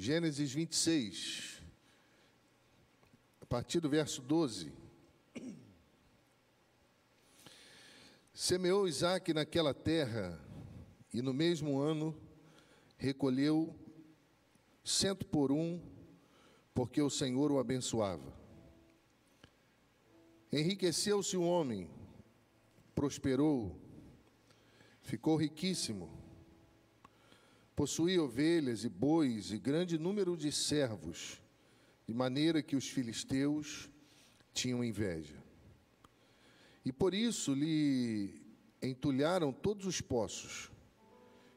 Gênesis 0.00 0.52
26, 0.52 1.60
a 3.42 3.46
partir 3.46 3.80
do 3.80 3.88
verso 3.88 4.22
12. 4.22 4.72
Semeou 8.32 8.86
Isaac 8.86 9.34
naquela 9.34 9.74
terra, 9.74 10.40
e 11.12 11.20
no 11.20 11.34
mesmo 11.34 11.80
ano 11.80 12.16
recolheu 12.96 13.74
cento 14.84 15.26
por 15.26 15.50
um, 15.50 15.82
porque 16.72 17.02
o 17.02 17.10
Senhor 17.10 17.50
o 17.50 17.58
abençoava. 17.58 18.32
Enriqueceu-se 20.52 21.36
o 21.36 21.42
homem, 21.42 21.90
prosperou, 22.94 23.76
ficou 25.02 25.34
riquíssimo, 25.34 26.08
possuía 27.78 28.20
ovelhas 28.20 28.82
e 28.82 28.88
bois 28.88 29.52
e 29.52 29.56
grande 29.56 29.96
número 29.96 30.36
de 30.36 30.50
servos, 30.50 31.40
de 32.08 32.12
maneira 32.12 32.60
que 32.60 32.74
os 32.74 32.88
filisteus 32.88 33.88
tinham 34.52 34.82
inveja. 34.82 35.36
E 36.84 36.92
por 36.92 37.14
isso 37.14 37.54
lhe 37.54 38.42
entulharam 38.82 39.52
todos 39.52 39.86
os 39.86 40.00
poços 40.00 40.72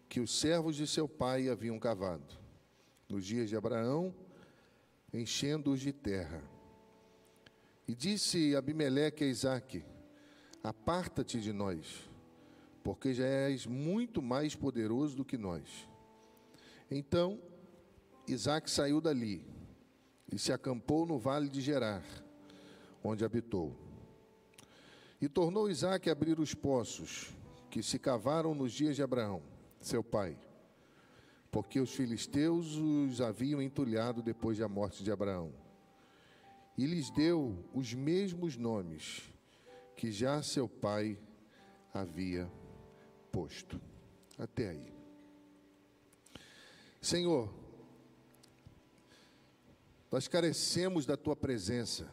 que 0.08 0.20
os 0.20 0.40
servos 0.40 0.76
de 0.76 0.86
seu 0.86 1.08
pai 1.08 1.50
haviam 1.50 1.80
cavado, 1.80 2.38
nos 3.10 3.26
dias 3.26 3.50
de 3.50 3.56
Abraão, 3.56 4.14
enchendo-os 5.12 5.82
de 5.82 5.92
terra. 5.92 6.44
E 7.88 7.96
disse 7.96 8.56
Abimeleque 8.56 9.24
a 9.24 9.28
Isaque: 9.28 9.84
Aparta-te 10.64 11.42
de 11.42 11.52
nós, 11.52 12.08
porque 12.84 13.12
já 13.12 13.26
és 13.26 13.66
muito 13.66 14.22
mais 14.22 14.56
poderoso 14.56 15.16
do 15.16 15.26
que 15.26 15.36
nós. 15.36 15.90
Então 16.92 17.40
Isaque 18.28 18.70
saiu 18.70 19.00
dali 19.00 19.46
e 20.30 20.38
se 20.38 20.52
acampou 20.52 21.06
no 21.06 21.18
vale 21.18 21.48
de 21.48 21.62
Gerar, 21.62 22.04
onde 23.02 23.24
habitou. 23.24 23.74
E 25.22 25.30
tornou 25.30 25.70
Isaque 25.70 26.10
a 26.10 26.12
abrir 26.12 26.38
os 26.40 26.54
poços 26.54 27.34
que 27.70 27.82
se 27.82 27.98
cavaram 27.98 28.54
nos 28.54 28.74
dias 28.74 28.98
de 28.98 29.04
Abraão, 29.04 29.42
seu 29.80 30.04
pai, 30.04 30.38
porque 31.50 31.80
os 31.80 31.94
filisteus 31.96 32.76
os 32.76 33.22
haviam 33.22 33.62
entulhado 33.62 34.22
depois 34.22 34.58
da 34.58 34.68
morte 34.68 35.04
de 35.04 35.12
Abraão. 35.12 35.54
E 36.78 36.86
lhes 36.86 37.10
deu 37.10 37.66
os 37.74 37.94
mesmos 37.94 38.58
nomes 38.58 39.22
que 39.96 40.12
já 40.12 40.42
seu 40.42 40.68
pai 40.68 41.18
havia 41.94 42.52
posto. 43.32 43.80
Até 44.38 44.70
aí. 44.70 45.01
Senhor, 47.02 47.52
nós 50.12 50.28
carecemos 50.28 51.06
da 51.06 51.18
tua 51.18 51.36
presença. 51.36 52.08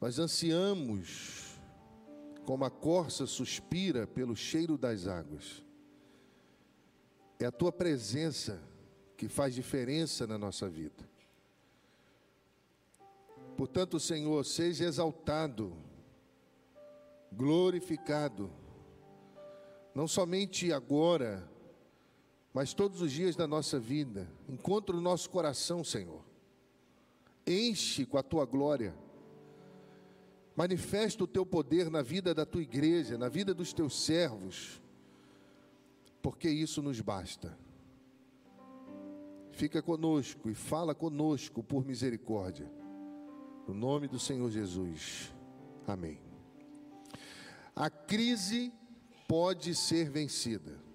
Nós 0.00 0.18
ansiamos, 0.18 1.60
como 2.46 2.64
a 2.64 2.70
corça 2.70 3.26
suspira 3.26 4.06
pelo 4.06 4.36
cheiro 4.36 4.78
das 4.78 5.06
águas. 5.08 5.64
É 7.38 7.46
a 7.46 7.52
tua 7.52 7.72
presença 7.72 8.62
que 9.16 9.28
faz 9.28 9.54
diferença 9.54 10.26
na 10.26 10.38
nossa 10.38 10.68
vida. 10.68 11.08
Portanto, 13.56 13.98
Senhor, 13.98 14.44
seja 14.44 14.84
exaltado, 14.84 15.76
glorificado, 17.32 18.50
não 19.94 20.06
somente 20.06 20.72
agora, 20.72 21.46
mas 22.52 22.74
todos 22.74 23.00
os 23.00 23.12
dias 23.12 23.36
da 23.36 23.46
nossa 23.46 23.78
vida. 23.78 24.28
Encontra 24.48 24.96
o 24.96 25.00
nosso 25.00 25.30
coração, 25.30 25.84
Senhor. 25.84 26.22
Enche 27.46 28.04
com 28.04 28.18
a 28.18 28.22
tua 28.22 28.44
glória. 28.44 28.94
Manifesta 30.56 31.24
o 31.24 31.28
teu 31.28 31.46
poder 31.46 31.90
na 31.90 32.02
vida 32.02 32.34
da 32.34 32.44
tua 32.44 32.62
igreja, 32.62 33.16
na 33.16 33.28
vida 33.28 33.54
dos 33.54 33.72
teus 33.72 34.02
servos, 34.02 34.82
porque 36.20 36.50
isso 36.50 36.82
nos 36.82 37.00
basta. 37.00 37.56
Fica 39.52 39.80
conosco 39.80 40.50
e 40.50 40.54
fala 40.54 40.94
conosco 40.94 41.62
por 41.62 41.86
misericórdia. 41.86 42.70
No 43.66 43.74
nome 43.74 44.08
do 44.08 44.18
Senhor 44.18 44.50
Jesus. 44.50 45.32
Amém. 45.86 46.20
A 47.74 47.88
crise 47.88 48.72
pode 49.28 49.74
ser 49.74 50.10
vencida. 50.10 50.89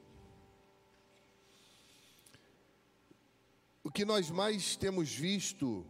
Que 3.96 4.04
nós 4.04 4.30
mais 4.30 4.76
temos 4.76 5.10
visto 5.10 5.86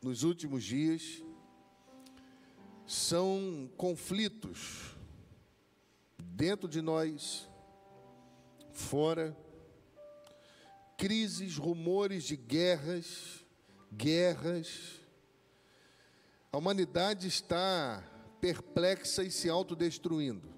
nos 0.00 0.22
últimos 0.22 0.62
dias 0.62 1.20
são 2.86 3.68
conflitos 3.76 4.94
dentro 6.16 6.68
de 6.68 6.80
nós, 6.80 7.48
fora, 8.70 9.36
crises, 10.96 11.56
rumores 11.56 12.22
de 12.22 12.36
guerras, 12.36 13.44
guerras. 13.92 15.00
A 16.52 16.58
humanidade 16.58 17.26
está 17.26 18.04
perplexa 18.40 19.24
e 19.24 19.32
se 19.32 19.50
autodestruindo. 19.50 20.48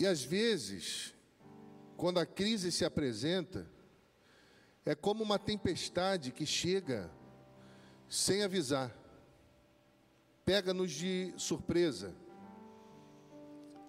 E 0.00 0.06
às 0.06 0.24
vezes, 0.24 1.13
quando 1.96 2.18
a 2.18 2.26
crise 2.26 2.72
se 2.72 2.84
apresenta, 2.84 3.66
é 4.84 4.94
como 4.94 5.22
uma 5.22 5.38
tempestade 5.38 6.30
que 6.30 6.44
chega 6.44 7.10
sem 8.08 8.42
avisar, 8.42 8.94
pega-nos 10.44 10.92
de 10.92 11.32
surpresa, 11.36 12.14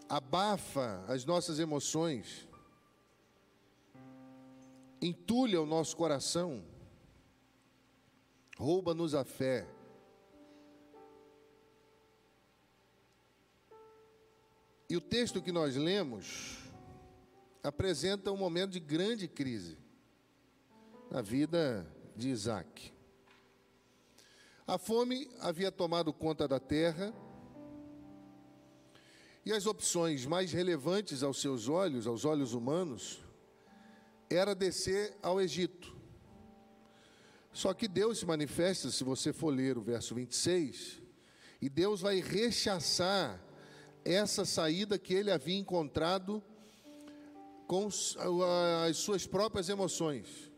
abafa 0.08 1.04
as 1.08 1.26
nossas 1.26 1.60
emoções, 1.60 2.48
entulha 5.02 5.62
o 5.62 5.66
nosso 5.66 5.98
coração, 5.98 6.64
rouba-nos 8.58 9.14
a 9.14 9.26
fé. 9.26 9.68
E 14.90 14.96
o 14.96 15.02
texto 15.02 15.42
que 15.42 15.52
nós 15.52 15.76
lemos 15.76 16.65
apresenta 17.66 18.31
um 18.31 18.38
momento 18.38 18.72
de 18.72 18.80
grande 18.80 19.28
crise 19.28 19.76
na 21.09 21.20
vida 21.22 21.86
de 22.16 22.30
Isaac. 22.30 22.94
A 24.68 24.78
fome 24.78 25.28
havia 25.40 25.72
tomado 25.72 26.14
conta 26.14 26.48
da 26.48 26.59
terra 26.59 27.12
e 29.44 29.52
as 29.52 29.66
opções 29.66 30.28
mais 30.28 30.52
relevantes 30.52 31.24
aos 31.24 31.42
seus 31.42 31.68
olhos, 31.68 32.06
aos 32.06 32.24
olhos 32.24 32.54
humanos, 32.54 33.24
era 34.30 34.54
descer 34.54 35.18
ao 35.24 35.42
Egito. 35.42 35.96
Só 37.52 37.74
que 37.74 37.88
Deus 37.88 38.20
se 38.20 38.25
manifesta, 38.28 38.92
se 38.92 39.04
você 39.04 39.34
for 39.34 39.50
ler 39.50 39.75
o 39.75 39.81
verso 39.81 40.14
26, 40.14 41.02
e 41.59 41.68
Deus 41.68 42.02
vai 42.02 42.22
rechaçar 42.22 43.44
essa 44.04 44.46
saída 44.46 45.00
que 45.00 45.16
ele 45.16 45.31
havia 45.31 45.58
encontrado 45.58 46.44
com 47.68 47.88
as 48.88 48.98
suas 48.98 49.26
próprias 49.26 49.70
emoções. 49.70 50.52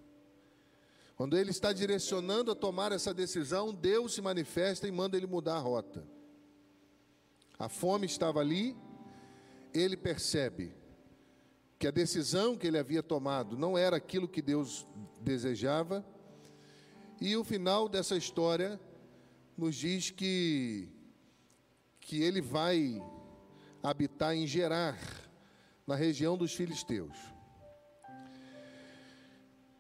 Quando 1.16 1.38
ele 1.38 1.50
está 1.50 1.74
direcionando 1.74 2.52
a 2.52 2.56
tomar 2.56 2.92
essa 2.92 3.14
decisão, 3.14 3.74
Deus 3.74 4.14
se 4.14 4.22
manifesta 4.22 4.88
e 4.88 4.92
manda 4.92 5.18
ele 5.18 5.26
mudar 5.26 5.56
a 5.56 5.60
rota. 5.60 6.06
A 7.58 7.68
fome 7.68 8.06
estava 8.06 8.40
ali, 8.40 8.78
ele 9.74 9.98
percebe 9.98 10.76
que 11.80 11.88
a 11.88 11.92
decisão 11.92 12.56
que 12.56 12.68
ele 12.68 12.78
havia 12.78 13.02
tomado 13.02 13.58
não 13.58 13.78
era 13.78 13.98
aquilo 13.98 14.28
que 14.28 14.42
Deus 14.42 14.86
desejava, 15.22 16.06
e 17.20 17.36
o 17.36 17.44
final 17.44 17.90
dessa 17.90 18.16
história 18.16 18.80
nos 19.58 19.76
diz 19.76 20.12
que, 20.12 20.88
que 22.00 22.22
ele 22.22 22.42
vai 22.42 23.02
habitar 23.82 24.36
em 24.36 24.46
Gerar, 24.46 25.00
na 25.88 25.96
região 25.96 26.38
dos 26.38 26.54
filisteus. 26.54 27.16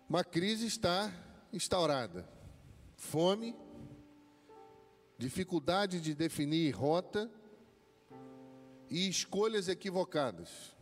Uma 0.09 0.23
crise 0.23 0.65
está 0.65 1.13
instaurada. 1.51 2.27
Fome, 2.95 3.53
dificuldade 5.17 5.99
de 5.99 6.15
definir 6.15 6.71
rota 6.71 7.29
e 8.89 9.09
escolhas 9.09 9.67
equivocadas. 9.67 10.73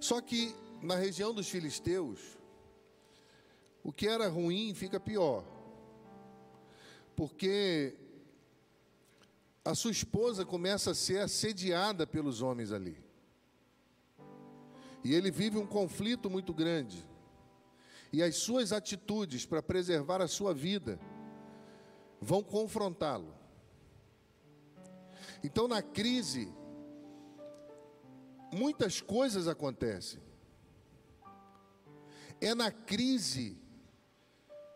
Só 0.00 0.20
que 0.20 0.54
na 0.80 0.94
região 0.94 1.34
dos 1.34 1.48
filisteus, 1.48 2.20
o 3.82 3.92
que 3.92 4.06
era 4.06 4.28
ruim 4.28 4.72
fica 4.74 5.00
pior. 5.00 5.44
Porque 7.16 7.96
a 9.64 9.74
sua 9.74 9.90
esposa 9.90 10.46
começa 10.46 10.92
a 10.92 10.94
ser 10.94 11.18
assediada 11.18 12.06
pelos 12.06 12.42
homens 12.42 12.70
ali. 12.70 13.05
E 15.06 15.14
ele 15.14 15.30
vive 15.30 15.56
um 15.56 15.64
conflito 15.64 16.28
muito 16.28 16.52
grande. 16.52 17.08
E 18.12 18.20
as 18.24 18.38
suas 18.38 18.72
atitudes 18.72 19.46
para 19.46 19.62
preservar 19.62 20.20
a 20.20 20.26
sua 20.26 20.52
vida 20.52 20.98
vão 22.20 22.42
confrontá-lo. 22.42 23.32
Então, 25.44 25.68
na 25.68 25.80
crise, 25.80 26.52
muitas 28.52 29.00
coisas 29.00 29.46
acontecem. 29.46 30.20
É 32.40 32.52
na 32.52 32.72
crise 32.72 33.56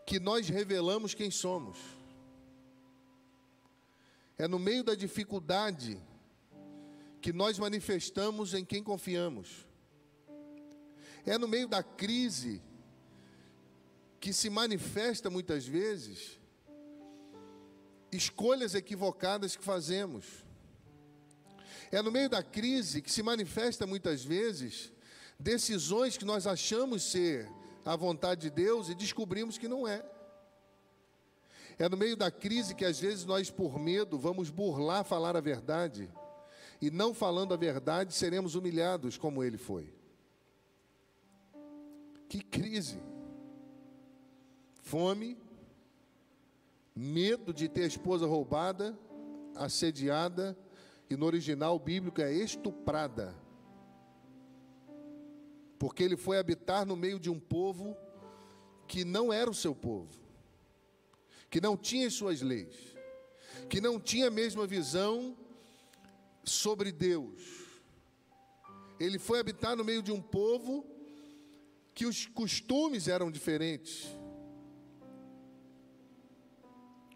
que 0.07 0.17
nós 0.17 0.47
revelamos 0.47 1.13
quem 1.13 1.29
somos. 1.29 1.77
É 4.37 4.47
no 4.47 4.57
meio 4.57 4.81
da 4.81 4.95
dificuldade 4.95 6.01
que 7.19 7.33
nós 7.33 7.59
manifestamos 7.59 8.53
em 8.53 8.63
quem 8.63 8.81
confiamos. 8.81 9.69
É 11.25 11.37
no 11.37 11.47
meio 11.47 11.67
da 11.67 11.83
crise 11.83 12.61
que 14.19 14.33
se 14.33 14.49
manifesta 14.49 15.29
muitas 15.29 15.65
vezes 15.65 16.39
escolhas 18.11 18.75
equivocadas 18.75 19.55
que 19.55 19.63
fazemos. 19.63 20.43
É 21.91 22.01
no 22.01 22.11
meio 22.11 22.29
da 22.29 22.43
crise 22.43 23.01
que 23.01 23.11
se 23.11 23.23
manifesta 23.23 23.87
muitas 23.87 24.23
vezes 24.23 24.91
decisões 25.39 26.17
que 26.17 26.25
nós 26.25 26.45
achamos 26.45 27.03
ser 27.03 27.49
a 27.83 27.95
vontade 27.95 28.41
de 28.41 28.49
Deus 28.49 28.89
e 28.89 28.95
descobrimos 28.95 29.57
que 29.57 29.67
não 29.67 29.87
é. 29.87 30.05
É 31.79 31.89
no 31.89 31.97
meio 31.97 32.15
da 32.15 32.29
crise 32.29 32.75
que 32.75 32.85
às 32.85 32.99
vezes 32.99 33.25
nós, 33.25 33.49
por 33.49 33.79
medo, 33.79 34.19
vamos 34.19 34.49
burlar 34.49 35.03
falar 35.03 35.35
a 35.35 35.41
verdade 35.41 36.09
e 36.79 36.91
não 36.91 37.13
falando 37.13 37.53
a 37.53 37.57
verdade 37.57 38.13
seremos 38.13 38.55
humilhados 38.55 39.17
como 39.17 39.43
ele 39.43 39.57
foi. 39.57 39.93
Que 42.31 42.39
crise! 42.39 42.97
Fome, 44.83 45.37
medo 46.95 47.53
de 47.53 47.67
ter 47.67 47.83
a 47.83 47.87
esposa 47.87 48.25
roubada, 48.25 48.97
assediada, 49.53 50.57
e 51.09 51.17
no 51.17 51.25
original 51.25 51.77
bíblico 51.77 52.21
é 52.21 52.31
estuprada. 52.33 53.35
Porque 55.77 56.01
ele 56.01 56.15
foi 56.15 56.39
habitar 56.39 56.85
no 56.85 56.95
meio 56.95 57.19
de 57.19 57.29
um 57.29 57.37
povo 57.37 57.97
que 58.87 59.03
não 59.03 59.33
era 59.33 59.51
o 59.51 59.53
seu 59.53 59.75
povo, 59.75 60.17
que 61.49 61.59
não 61.59 61.75
tinha 61.75 62.07
as 62.07 62.13
suas 62.13 62.41
leis, 62.41 62.95
que 63.69 63.81
não 63.81 63.99
tinha 63.99 64.29
a 64.29 64.31
mesma 64.31 64.65
visão 64.65 65.35
sobre 66.45 66.93
Deus. 66.93 67.41
Ele 68.97 69.19
foi 69.19 69.37
habitar 69.41 69.75
no 69.75 69.83
meio 69.83 70.01
de 70.01 70.13
um 70.13 70.21
povo 70.21 70.90
que 71.93 72.05
os 72.05 72.25
costumes 72.25 73.07
eram 73.07 73.31
diferentes. 73.31 74.07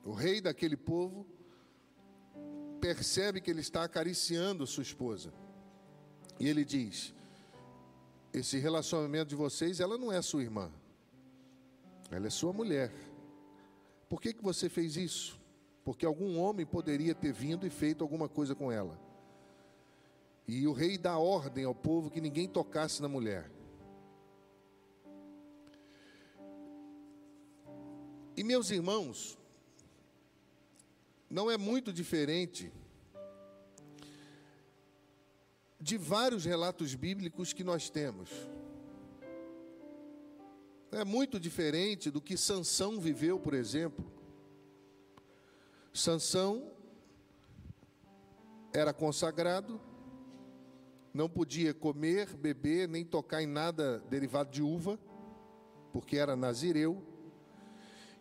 O 0.04 0.12
rei 0.12 0.40
daquele 0.42 0.78
povo 0.78 1.26
percebe 2.80 3.42
que 3.42 3.50
ele 3.50 3.62
está 3.62 3.84
acariciando 3.84 4.68
sua 4.68 4.84
esposa. 4.84 5.34
E 6.40 6.48
ele 6.48 6.64
diz: 6.64 7.14
Esse 8.34 8.58
relacionamento 8.60 9.30
de 9.30 9.36
vocês, 9.36 9.80
ela 9.80 9.98
não 9.98 10.12
é 10.12 10.22
sua 10.22 10.44
irmã, 10.44 10.72
ela 12.12 12.28
é 12.28 12.30
sua 12.30 12.54
mulher. 12.54 12.92
Por 14.08 14.22
que, 14.22 14.34
que 14.34 14.44
você 14.44 14.70
fez 14.70 14.96
isso? 14.96 15.40
Porque 15.84 16.06
algum 16.06 16.38
homem 16.38 16.66
poderia 16.66 17.16
ter 17.16 17.34
vindo 17.34 17.66
e 17.66 17.70
feito 17.70 18.04
alguma 18.04 18.30
coisa 18.30 18.54
com 18.54 18.72
ela. 18.72 19.00
E 20.48 20.68
o 20.68 20.74
rei 20.74 20.98
dá 20.98 21.18
ordem 21.18 21.66
ao 21.66 21.74
povo 21.74 22.12
que 22.12 22.22
ninguém 22.22 22.48
tocasse 22.48 23.02
na 23.02 23.08
mulher. 23.08 23.50
E 28.38 28.44
meus 28.44 28.70
irmãos, 28.70 29.38
não 31.30 31.50
é 31.50 31.58
muito 31.58 31.94
diferente 31.94 32.72
de 35.80 35.98
vários 35.98 36.44
relatos 36.44 36.96
bíblicos 36.96 37.54
que 37.54 37.64
nós 37.64 37.90
temos. 37.90 38.30
É 40.92 41.06
muito 41.06 41.40
diferente 41.40 42.12
do 42.12 42.22
que 42.22 42.36
Sansão 42.36 43.00
viveu, 43.00 43.40
por 43.40 43.54
exemplo. 43.54 44.06
Sansão 45.94 46.72
era 48.74 48.94
consagrado, 48.94 49.80
não 51.14 51.30
podia 51.30 51.74
comer, 51.74 52.34
beber, 52.36 52.90
nem 52.90 53.06
tocar 53.06 53.42
em 53.42 53.48
nada 53.48 54.00
derivado 54.10 54.52
de 54.52 54.62
uva, 54.62 55.00
porque 55.94 56.18
era 56.18 56.36
nazireu, 56.36 57.02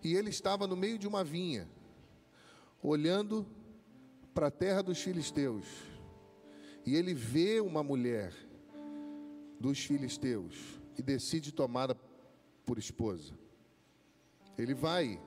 e 0.04 0.14
ele 0.14 0.28
estava 0.28 0.66
no 0.66 0.76
meio 0.76 0.98
de 0.98 1.08
uma 1.08 1.24
vinha, 1.24 1.66
olhando 2.82 3.46
para 4.34 4.48
a 4.48 4.50
terra 4.50 4.82
dos 4.82 5.00
filisteus, 5.00 5.64
e 6.84 6.94
ele 6.94 7.14
vê 7.14 7.58
uma 7.60 7.82
mulher 7.82 8.34
dos 9.58 9.78
filisteus 9.78 10.78
e 10.98 11.02
decide 11.02 11.50
tomá-la 11.50 11.96
por 12.66 12.78
esposa. 12.78 13.32
Ele 14.58 14.74
vai, 14.74 15.18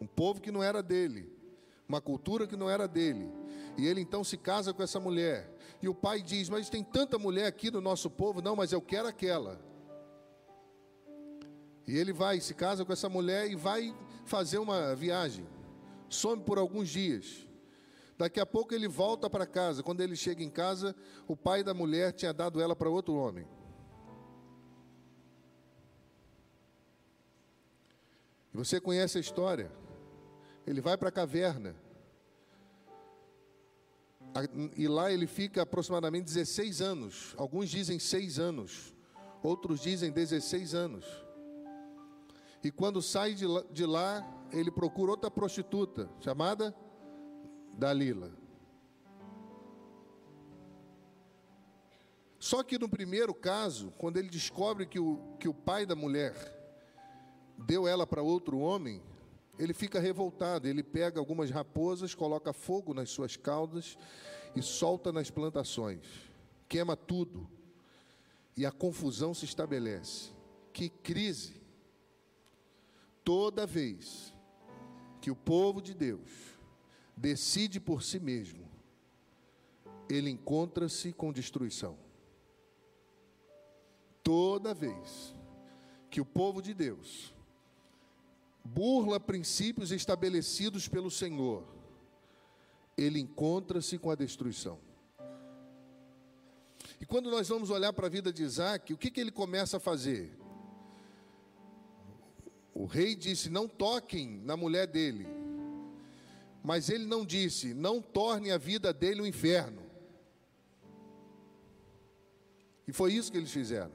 um 0.00 0.06
povo 0.06 0.40
que 0.40 0.50
não 0.50 0.62
era 0.62 0.82
dele, 0.82 1.30
uma 1.86 2.00
cultura 2.00 2.46
que 2.46 2.56
não 2.56 2.70
era 2.70 2.88
dele, 2.88 3.30
e 3.76 3.86
ele 3.86 4.00
então 4.00 4.24
se 4.24 4.38
casa 4.38 4.72
com 4.72 4.82
essa 4.82 4.98
mulher. 4.98 5.54
E 5.82 5.88
o 5.88 5.94
pai 5.94 6.22
diz: 6.22 6.48
Mas 6.48 6.68
tem 6.68 6.82
tanta 6.82 7.18
mulher 7.18 7.46
aqui 7.46 7.70
no 7.70 7.80
nosso 7.80 8.10
povo. 8.10 8.42
Não, 8.42 8.56
mas 8.56 8.72
eu 8.72 8.80
quero 8.80 9.06
aquela. 9.06 9.60
E 11.88 11.96
ele 11.96 12.12
vai, 12.12 12.38
se 12.38 12.52
casa 12.52 12.84
com 12.84 12.92
essa 12.92 13.08
mulher 13.08 13.50
e 13.50 13.56
vai 13.56 13.96
fazer 14.26 14.58
uma 14.58 14.94
viagem. 14.94 15.46
Some 16.10 16.42
por 16.42 16.58
alguns 16.58 16.90
dias. 16.90 17.48
Daqui 18.18 18.38
a 18.38 18.44
pouco 18.44 18.74
ele 18.74 18.86
volta 18.86 19.30
para 19.30 19.46
casa. 19.46 19.82
Quando 19.82 20.02
ele 20.02 20.14
chega 20.14 20.44
em 20.44 20.50
casa, 20.50 20.94
o 21.26 21.34
pai 21.34 21.64
da 21.64 21.72
mulher 21.72 22.12
tinha 22.12 22.30
dado 22.30 22.60
ela 22.60 22.76
para 22.76 22.90
outro 22.90 23.14
homem. 23.14 23.48
E 28.52 28.56
você 28.58 28.78
conhece 28.78 29.16
a 29.16 29.20
história. 29.22 29.72
Ele 30.66 30.82
vai 30.82 30.98
para 30.98 31.08
a 31.08 31.12
caverna 31.12 31.74
e 34.76 34.86
lá 34.86 35.10
ele 35.10 35.26
fica 35.26 35.62
aproximadamente 35.62 36.26
16 36.26 36.82
anos. 36.82 37.34
Alguns 37.38 37.70
dizem 37.70 37.98
6 37.98 38.38
anos, 38.38 38.94
outros 39.42 39.80
dizem 39.80 40.12
16 40.12 40.74
anos. 40.74 41.27
E 42.62 42.70
quando 42.70 43.00
sai 43.00 43.34
de 43.34 43.46
lá, 43.46 43.64
de 43.70 43.86
lá, 43.86 44.26
ele 44.52 44.70
procura 44.70 45.12
outra 45.12 45.30
prostituta, 45.30 46.10
chamada 46.20 46.74
Dalila. 47.74 48.32
Só 52.38 52.62
que 52.62 52.78
no 52.78 52.88
primeiro 52.88 53.34
caso, 53.34 53.92
quando 53.98 54.16
ele 54.16 54.28
descobre 54.28 54.86
que 54.86 54.98
o, 54.98 55.36
que 55.38 55.48
o 55.48 55.54
pai 55.54 55.84
da 55.84 55.96
mulher 55.96 56.34
deu 57.58 57.86
ela 57.86 58.06
para 58.06 58.22
outro 58.22 58.58
homem, 58.58 59.02
ele 59.58 59.74
fica 59.74 59.98
revoltado, 59.98 60.68
ele 60.68 60.82
pega 60.82 61.18
algumas 61.18 61.50
raposas, 61.50 62.14
coloca 62.14 62.52
fogo 62.52 62.94
nas 62.94 63.10
suas 63.10 63.36
caudas 63.36 63.98
e 64.54 64.62
solta 64.62 65.12
nas 65.12 65.30
plantações, 65.30 66.06
queima 66.68 66.96
tudo, 66.96 67.48
e 68.56 68.64
a 68.64 68.70
confusão 68.70 69.34
se 69.34 69.44
estabelece. 69.44 70.32
Que 70.72 70.88
crise! 70.88 71.57
Toda 73.28 73.66
vez 73.66 74.34
que 75.20 75.30
o 75.30 75.36
povo 75.36 75.82
de 75.82 75.92
Deus 75.92 76.30
decide 77.14 77.78
por 77.78 78.02
si 78.02 78.18
mesmo, 78.18 78.66
ele 80.08 80.30
encontra-se 80.30 81.12
com 81.12 81.30
destruição. 81.30 81.98
Toda 84.22 84.72
vez 84.72 85.34
que 86.08 86.22
o 86.22 86.24
povo 86.24 86.62
de 86.62 86.72
Deus 86.72 87.34
burla 88.64 89.20
princípios 89.20 89.92
estabelecidos 89.92 90.88
pelo 90.88 91.10
Senhor, 91.10 91.68
ele 92.96 93.20
encontra-se 93.20 93.98
com 93.98 94.10
a 94.10 94.14
destruição. 94.14 94.78
E 96.98 97.04
quando 97.04 97.30
nós 97.30 97.46
vamos 97.46 97.68
olhar 97.68 97.92
para 97.92 98.06
a 98.06 98.10
vida 98.10 98.32
de 98.32 98.42
Isaac, 98.42 98.90
o 98.90 98.96
que, 98.96 99.10
que 99.10 99.20
ele 99.20 99.30
começa 99.30 99.76
a 99.76 99.80
fazer? 99.80 100.47
O 102.74 102.84
rei 102.84 103.14
disse: 103.14 103.48
Não 103.48 103.68
toquem 103.68 104.40
na 104.44 104.56
mulher 104.56 104.86
dele. 104.86 105.26
Mas 106.62 106.88
ele 106.88 107.06
não 107.06 107.24
disse: 107.24 107.74
Não 107.74 108.00
torne 108.00 108.50
a 108.50 108.58
vida 108.58 108.92
dele 108.92 109.22
um 109.22 109.26
inferno. 109.26 109.82
E 112.86 112.92
foi 112.92 113.12
isso 113.12 113.30
que 113.30 113.38
eles 113.38 113.50
fizeram. 113.50 113.92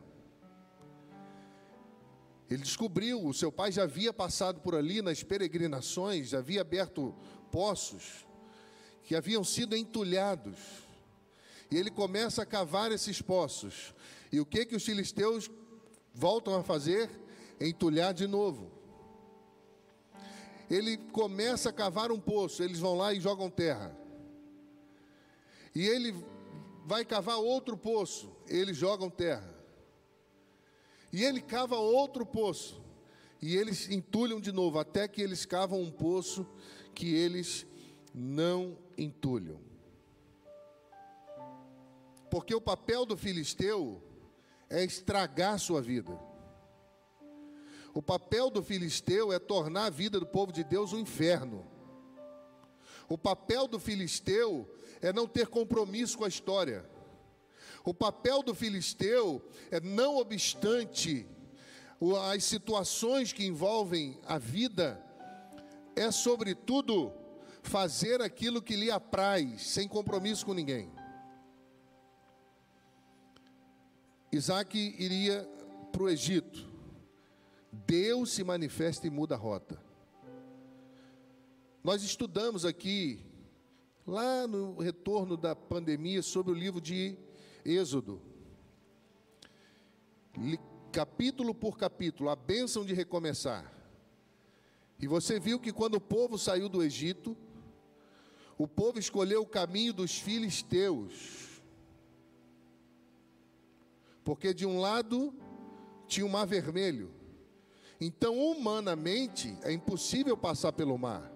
Ele 2.50 2.62
descobriu, 2.62 3.26
o 3.26 3.34
seu 3.34 3.52
pai 3.52 3.72
já 3.72 3.84
havia 3.84 4.14
passado 4.14 4.60
por 4.62 4.76
ali 4.76 5.02
nas 5.02 5.24
peregrinações, 5.24 6.30
já 6.30 6.38
havia 6.38 6.62
aberto 6.62 7.16
poços 7.52 8.28
que 9.04 9.16
haviam 9.16 9.44
sido 9.44 9.76
entulhados. 9.76 10.58
E 11.72 11.78
ele 11.78 11.90
começa 11.90 12.44
a 12.44 12.46
cavar 12.46 12.92
esses 12.92 13.22
poços. 13.22 13.96
E 14.32 14.40
o 14.40 14.46
que 14.46 14.66
que 14.66 14.76
os 14.76 14.86
filisteus 14.86 15.50
voltam 16.14 16.56
a 16.56 16.64
fazer? 16.64 17.10
Entulhar 17.60 18.14
de 18.14 18.28
novo. 18.28 18.72
Ele 20.70 20.98
começa 20.98 21.70
a 21.70 21.74
cavar 21.74 22.12
um 22.12 22.20
poço, 22.20 22.64
eles 22.64 22.80
vão 22.80 22.96
lá 22.96 23.14
e 23.14 23.20
jogam 23.20 23.50
terra. 23.50 23.96
E 25.76 25.86
ele 25.86 26.14
vai 26.86 27.06
cavar 27.06 27.38
outro 27.38 27.78
poço, 27.78 28.32
eles 28.48 28.78
jogam 28.78 29.10
terra. 29.10 29.54
E 31.12 31.24
ele 31.24 31.42
cava 31.42 31.76
outro 31.78 32.26
poço, 32.26 32.82
e 33.42 33.56
eles 33.56 33.90
entulham 33.90 34.40
de 34.40 34.52
novo, 34.52 34.80
até 34.80 35.08
que 35.08 35.22
eles 35.22 35.46
cavam 35.46 35.82
um 35.82 35.92
poço 35.92 36.48
que 36.96 37.14
eles 37.14 37.66
não 38.14 38.78
entulham. 38.98 39.60
Porque 42.32 42.56
o 42.56 42.62
papel 42.62 43.06
do 43.06 43.16
filisteu 43.16 44.02
é 44.70 44.84
estragar 44.84 45.60
sua 45.60 45.82
vida. 45.82 46.20
O 47.94 48.02
papel 48.02 48.50
do 48.50 48.64
filisteu 48.64 49.32
é 49.32 49.38
tornar 49.38 49.86
a 49.86 49.90
vida 49.90 50.20
do 50.20 50.26
povo 50.26 50.52
de 50.52 50.64
Deus 50.64 50.94
um 50.94 51.00
inferno. 51.00 51.66
O 53.08 53.18
papel 53.18 53.68
do 53.68 53.80
filisteu 53.80 54.68
é 55.02 55.14
não 55.14 55.28
ter 55.28 55.48
compromisso 55.48 56.18
com 56.18 56.26
a 56.26 56.28
história. 56.28 56.90
O 57.86 57.94
papel 57.94 58.42
do 58.42 58.56
filisteu 58.56 59.46
é, 59.70 59.80
não 59.80 60.18
obstante 60.18 61.28
as 62.32 62.44
situações 62.44 63.32
que 63.32 63.46
envolvem 63.46 64.20
a 64.26 64.38
vida, 64.38 65.02
é 65.96 66.12
sobretudo 66.12 67.14
fazer 67.62 68.22
aquilo 68.22 68.62
que 68.62 68.76
lhe 68.76 68.92
apraz, 68.92 69.68
sem 69.68 69.88
compromisso 69.88 70.46
com 70.46 70.54
ninguém. 70.54 70.92
Isaac 74.32 74.96
iria 74.98 75.48
para 75.92 76.04
o 76.04 76.10
Egito. 76.10 76.73
Deus 77.86 78.32
se 78.32 78.44
manifesta 78.44 79.08
e 79.08 79.10
muda 79.10 79.36
a 79.36 79.38
rota. 79.38 79.82
Nós 81.84 82.04
estudamos 82.04 82.64
aqui, 82.66 83.20
lá 84.06 84.48
no 84.48 84.78
retorno 84.78 85.36
da 85.36 85.56
pandemia, 85.56 86.22
sobre 86.22 86.52
o 86.52 86.56
livro 86.56 86.80
de 86.80 87.18
Êxodo. 87.66 88.22
Capítulo 90.92 91.54
por 91.54 91.78
capítulo, 91.78 92.30
a 92.30 92.36
bênção 92.36 92.86
de 92.86 92.94
recomeçar. 92.94 93.72
E 95.00 95.08
você 95.08 95.40
viu 95.40 95.60
que 95.60 95.74
quando 95.74 95.96
o 95.96 96.02
povo 96.02 96.38
saiu 96.38 96.70
do 96.70 96.84
Egito, 96.84 97.36
o 98.58 98.68
povo 98.68 99.00
escolheu 99.00 99.42
o 99.42 99.48
caminho 99.48 99.92
dos 99.92 100.18
filisteus 100.18 101.54
porque 104.24 104.54
de 104.54 104.66
um 104.66 104.80
lado 104.80 105.34
tinha 106.08 106.26
o 106.26 106.30
mar 106.30 106.46
vermelho. 106.46 107.12
Então, 108.00 108.38
humanamente, 108.38 109.58
é 109.64 109.72
impossível 109.72 110.36
passar 110.36 110.74
pelo 110.74 110.98
mar. 110.98 111.32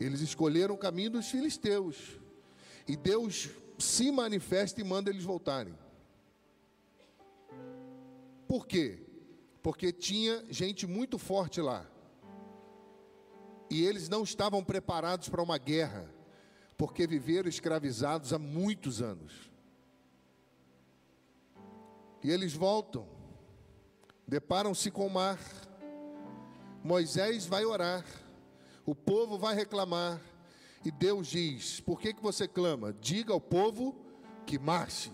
Eles 0.00 0.20
escolheram 0.20 0.74
o 0.74 0.78
caminho 0.78 1.10
dos 1.10 1.28
filisteus. 1.28 2.18
E 2.86 2.96
Deus 2.96 3.50
se 3.78 4.10
manifesta 4.10 4.80
e 4.80 4.84
manda 4.84 5.10
eles 5.10 5.24
voltarem. 5.24 5.74
Por 8.46 8.66
quê? 8.66 9.00
Porque 9.62 9.92
tinha 9.92 10.44
gente 10.50 10.86
muito 10.86 11.18
forte 11.18 11.60
lá. 11.60 11.86
E 13.70 13.84
eles 13.84 14.08
não 14.08 14.22
estavam 14.22 14.62
preparados 14.62 15.28
para 15.28 15.42
uma 15.42 15.58
guerra, 15.58 16.12
porque 16.76 17.06
viveram 17.06 17.48
escravizados 17.48 18.32
há 18.32 18.38
muitos 18.38 19.00
anos. 19.00 19.50
E 22.22 22.30
eles 22.30 22.52
voltam, 22.54 23.06
deparam-se 24.26 24.90
com 24.90 25.06
o 25.06 25.10
mar. 25.10 25.38
Moisés 26.84 27.46
vai 27.46 27.64
orar, 27.64 28.04
o 28.84 28.94
povo 28.94 29.38
vai 29.38 29.54
reclamar, 29.54 30.20
e 30.84 30.90
Deus 30.90 31.28
diz: 31.28 31.80
Por 31.80 31.98
que, 31.98 32.12
que 32.12 32.22
você 32.22 32.46
clama? 32.46 32.92
Diga 33.00 33.32
ao 33.32 33.40
povo 33.40 33.96
que 34.46 34.58
marche. 34.58 35.10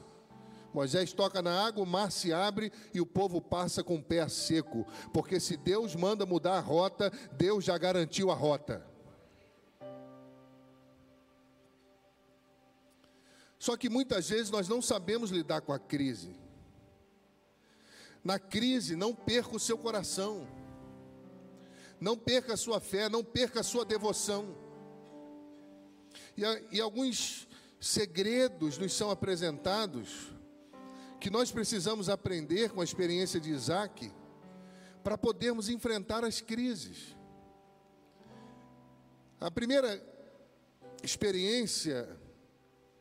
Moisés 0.74 1.12
toca 1.12 1.40
na 1.40 1.64
água, 1.64 1.84
o 1.84 1.86
mar 1.86 2.10
se 2.10 2.32
abre 2.32 2.72
e 2.92 3.00
o 3.00 3.06
povo 3.06 3.40
passa 3.40 3.84
com 3.84 3.94
o 3.94 4.02
pé 4.02 4.26
seco, 4.28 4.84
porque 5.12 5.38
se 5.38 5.56
Deus 5.56 5.94
manda 5.94 6.26
mudar 6.26 6.56
a 6.56 6.60
rota, 6.60 7.12
Deus 7.34 7.64
já 7.64 7.78
garantiu 7.78 8.32
a 8.32 8.34
rota. 8.34 8.84
Só 13.60 13.76
que 13.76 13.88
muitas 13.88 14.28
vezes 14.28 14.50
nós 14.50 14.68
não 14.68 14.82
sabemos 14.82 15.30
lidar 15.30 15.60
com 15.60 15.72
a 15.72 15.78
crise. 15.78 16.36
Na 18.24 18.40
crise, 18.40 18.96
não 18.96 19.14
perca 19.14 19.54
o 19.54 19.60
seu 19.60 19.78
coração, 19.78 20.46
não 22.00 22.16
perca 22.16 22.54
a 22.54 22.56
sua 22.56 22.80
fé, 22.80 23.08
não 23.08 23.22
perca 23.22 23.60
a 23.60 23.62
sua 23.62 23.84
devoção. 23.84 24.56
E, 26.36 26.42
e 26.76 26.80
alguns 26.80 27.46
segredos 27.78 28.78
nos 28.78 28.92
são 28.92 29.10
apresentados 29.10 30.32
que 31.20 31.28
nós 31.28 31.50
precisamos 31.50 32.08
aprender 32.08 32.70
com 32.70 32.80
a 32.80 32.84
experiência 32.84 33.38
de 33.38 33.50
Isaac 33.50 34.10
para 35.04 35.18
podermos 35.18 35.68
enfrentar 35.68 36.24
as 36.24 36.40
crises. 36.40 37.14
A 39.38 39.50
primeira 39.50 40.02
experiência 41.02 42.08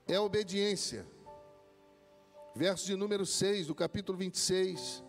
é 0.08 0.16
a 0.16 0.22
obediência. 0.22 1.08
Verso 2.56 2.86
de 2.86 2.96
número 2.96 3.26
6 3.26 3.68
do 3.68 3.76
capítulo 3.76 4.18
26. 4.18 5.04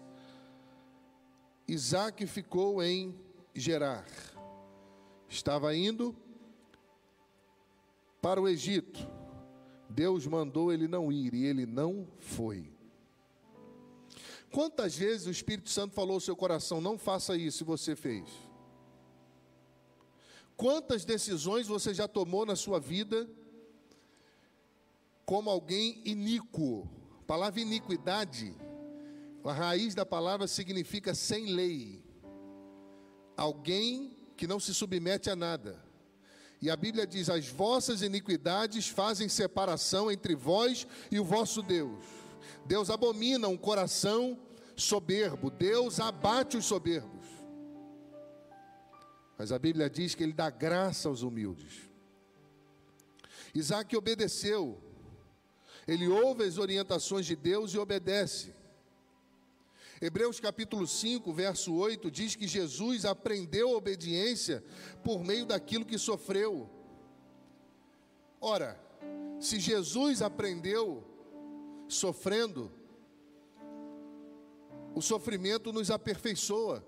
Isaac 1.66 2.26
ficou 2.26 2.82
em 2.82 3.18
Gerar. 3.60 4.06
Estava 5.28 5.74
indo 5.76 6.16
para 8.20 8.40
o 8.40 8.48
Egito. 8.48 8.98
Deus 9.88 10.26
mandou 10.26 10.72
ele 10.72 10.88
não 10.88 11.12
ir 11.12 11.34
e 11.34 11.44
ele 11.44 11.66
não 11.66 12.08
foi. 12.18 12.72
Quantas 14.50 14.96
vezes 14.96 15.26
o 15.26 15.30
Espírito 15.30 15.68
Santo 15.68 15.94
falou 15.94 16.14
ao 16.14 16.20
seu 16.20 16.34
coração: 16.34 16.80
não 16.80 16.98
faça 16.98 17.36
isso, 17.36 17.62
e 17.62 17.66
você 17.66 17.94
fez? 17.94 18.28
Quantas 20.56 21.04
decisões 21.04 21.66
você 21.66 21.94
já 21.94 22.08
tomou 22.08 22.44
na 22.44 22.56
sua 22.56 22.80
vida 22.80 23.28
como 25.24 25.50
alguém 25.50 26.00
iníquo? 26.04 26.88
A 27.20 27.24
palavra 27.24 27.60
iniquidade 27.60 28.56
a 29.48 29.52
raiz 29.52 29.94
da 29.94 30.04
palavra 30.04 30.46
significa 30.46 31.14
sem 31.14 31.46
lei. 31.46 32.04
Alguém 33.36 34.16
que 34.36 34.46
não 34.46 34.60
se 34.60 34.74
submete 34.74 35.30
a 35.30 35.36
nada. 35.36 35.82
E 36.60 36.70
a 36.70 36.76
Bíblia 36.76 37.06
diz: 37.06 37.30
As 37.30 37.48
vossas 37.48 38.02
iniquidades 38.02 38.88
fazem 38.88 39.28
separação 39.28 40.10
entre 40.10 40.34
vós 40.34 40.86
e 41.10 41.18
o 41.18 41.24
vosso 41.24 41.62
Deus. 41.62 42.02
Deus 42.66 42.90
abomina 42.90 43.48
um 43.48 43.56
coração 43.56 44.38
soberbo, 44.76 45.50
Deus 45.50 46.00
abate 46.00 46.56
os 46.56 46.66
soberbos. 46.66 47.26
Mas 49.38 49.52
a 49.52 49.58
Bíblia 49.58 49.88
diz 49.88 50.14
que 50.14 50.22
Ele 50.22 50.32
dá 50.32 50.50
graça 50.50 51.08
aos 51.08 51.22
humildes. 51.22 51.90
Isaac 53.54 53.96
obedeceu, 53.96 54.78
ele 55.86 56.06
ouve 56.06 56.44
as 56.44 56.58
orientações 56.58 57.26
de 57.26 57.34
Deus 57.34 57.74
e 57.74 57.78
obedece. 57.78 58.54
Hebreus 60.00 60.40
capítulo 60.40 60.86
5, 60.86 61.30
verso 61.30 61.74
8 61.74 62.10
diz 62.10 62.34
que 62.34 62.48
Jesus 62.48 63.04
aprendeu 63.04 63.74
a 63.74 63.76
obediência 63.76 64.64
por 65.04 65.22
meio 65.22 65.44
daquilo 65.44 65.84
que 65.84 65.98
sofreu. 65.98 66.70
Ora, 68.40 68.80
se 69.38 69.60
Jesus 69.60 70.22
aprendeu 70.22 71.04
sofrendo, 71.86 72.72
o 74.94 75.02
sofrimento 75.02 75.70
nos 75.70 75.90
aperfeiçoa. 75.90 76.82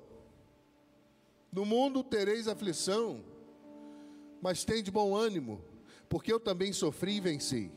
No 1.52 1.66
mundo 1.66 2.02
tereis 2.02 2.49
aflição, 2.49 3.23
mas 4.40 4.64
tem 4.64 4.83
de 4.83 4.90
bom 4.90 5.14
ânimo, 5.14 5.62
porque 6.09 6.33
eu 6.33 6.40
também 6.40 6.73
sofri 6.73 7.16
e 7.16 7.21
venci. 7.21 7.71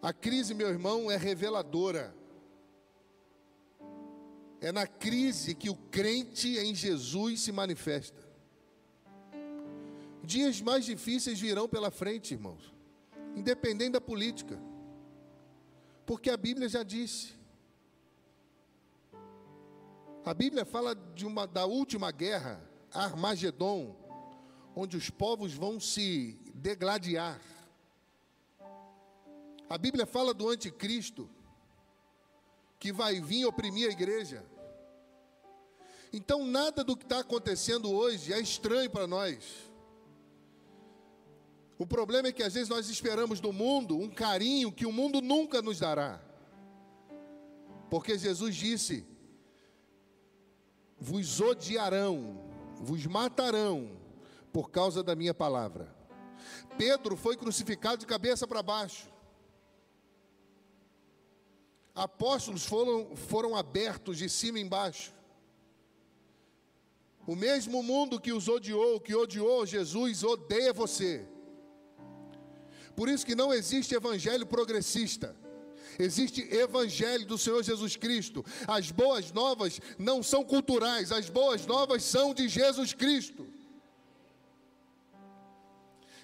A 0.00 0.12
crise, 0.12 0.54
meu 0.54 0.68
irmão, 0.68 1.10
é 1.10 1.16
reveladora. 1.16 2.14
É 4.60 4.70
na 4.70 4.86
crise 4.86 5.54
que 5.54 5.70
o 5.70 5.74
crente 5.74 6.56
em 6.58 6.74
Jesus 6.74 7.40
se 7.40 7.52
manifesta. 7.52 8.26
Dias 10.22 10.60
mais 10.60 10.84
difíceis 10.84 11.40
virão 11.40 11.68
pela 11.68 11.90
frente, 11.90 12.34
irmãos, 12.34 12.72
independente 13.34 13.92
da 13.92 14.00
política, 14.00 14.60
porque 16.04 16.28
a 16.28 16.36
Bíblia 16.36 16.68
já 16.68 16.82
disse. 16.82 17.38
A 20.24 20.34
Bíblia 20.34 20.64
fala 20.64 20.94
de 20.94 21.24
uma 21.24 21.46
da 21.46 21.64
última 21.64 22.10
guerra, 22.10 22.62
Armagedon, 22.92 23.96
onde 24.76 24.96
os 24.96 25.08
povos 25.08 25.54
vão 25.54 25.80
se 25.80 26.38
degladiar. 26.54 27.40
A 29.68 29.76
Bíblia 29.76 30.06
fala 30.06 30.32
do 30.32 30.48
anticristo 30.48 31.28
que 32.78 32.92
vai 32.92 33.20
vir 33.20 33.44
oprimir 33.44 33.88
a 33.88 33.92
igreja. 33.92 34.44
Então, 36.12 36.44
nada 36.44 36.82
do 36.82 36.96
que 36.96 37.04
está 37.04 37.18
acontecendo 37.20 37.90
hoje 37.90 38.32
é 38.32 38.40
estranho 38.40 38.88
para 38.88 39.06
nós. 39.06 39.68
O 41.78 41.86
problema 41.86 42.28
é 42.28 42.32
que 42.32 42.42
às 42.42 42.54
vezes 42.54 42.68
nós 42.68 42.88
esperamos 42.88 43.40
do 43.40 43.52
mundo 43.52 43.96
um 43.96 44.08
carinho 44.08 44.72
que 44.72 44.86
o 44.86 44.92
mundo 44.92 45.20
nunca 45.20 45.60
nos 45.60 45.80
dará. 45.80 46.20
Porque 47.90 48.16
Jesus 48.16 48.56
disse: 48.56 49.06
vos 50.98 51.40
odiarão, 51.40 52.40
vos 52.76 53.06
matarão 53.06 53.96
por 54.52 54.70
causa 54.70 55.02
da 55.02 55.14
minha 55.14 55.34
palavra. 55.34 55.94
Pedro 56.76 57.16
foi 57.16 57.36
crucificado 57.36 57.98
de 57.98 58.06
cabeça 58.06 58.46
para 58.46 58.62
baixo. 58.62 59.17
Apóstolos 61.98 62.64
foram, 62.64 63.16
foram 63.16 63.56
abertos 63.56 64.18
de 64.18 64.28
cima 64.28 64.60
embaixo. 64.60 65.12
O 67.26 67.34
mesmo 67.34 67.82
mundo 67.82 68.20
que 68.20 68.32
os 68.32 68.46
odiou, 68.46 69.00
que 69.00 69.16
odiou 69.16 69.66
Jesus, 69.66 70.22
odeia 70.22 70.72
você. 70.72 71.26
Por 72.94 73.08
isso 73.08 73.26
que 73.26 73.34
não 73.34 73.52
existe 73.52 73.96
evangelho 73.96 74.46
progressista. 74.46 75.34
Existe 75.98 76.40
evangelho 76.54 77.26
do 77.26 77.36
Senhor 77.36 77.64
Jesus 77.64 77.96
Cristo. 77.96 78.44
As 78.68 78.92
boas 78.92 79.32
novas 79.32 79.80
não 79.98 80.22
são 80.22 80.44
culturais, 80.44 81.10
as 81.10 81.28
boas 81.28 81.66
novas 81.66 82.04
são 82.04 82.32
de 82.32 82.48
Jesus 82.48 82.92
Cristo. 82.92 83.44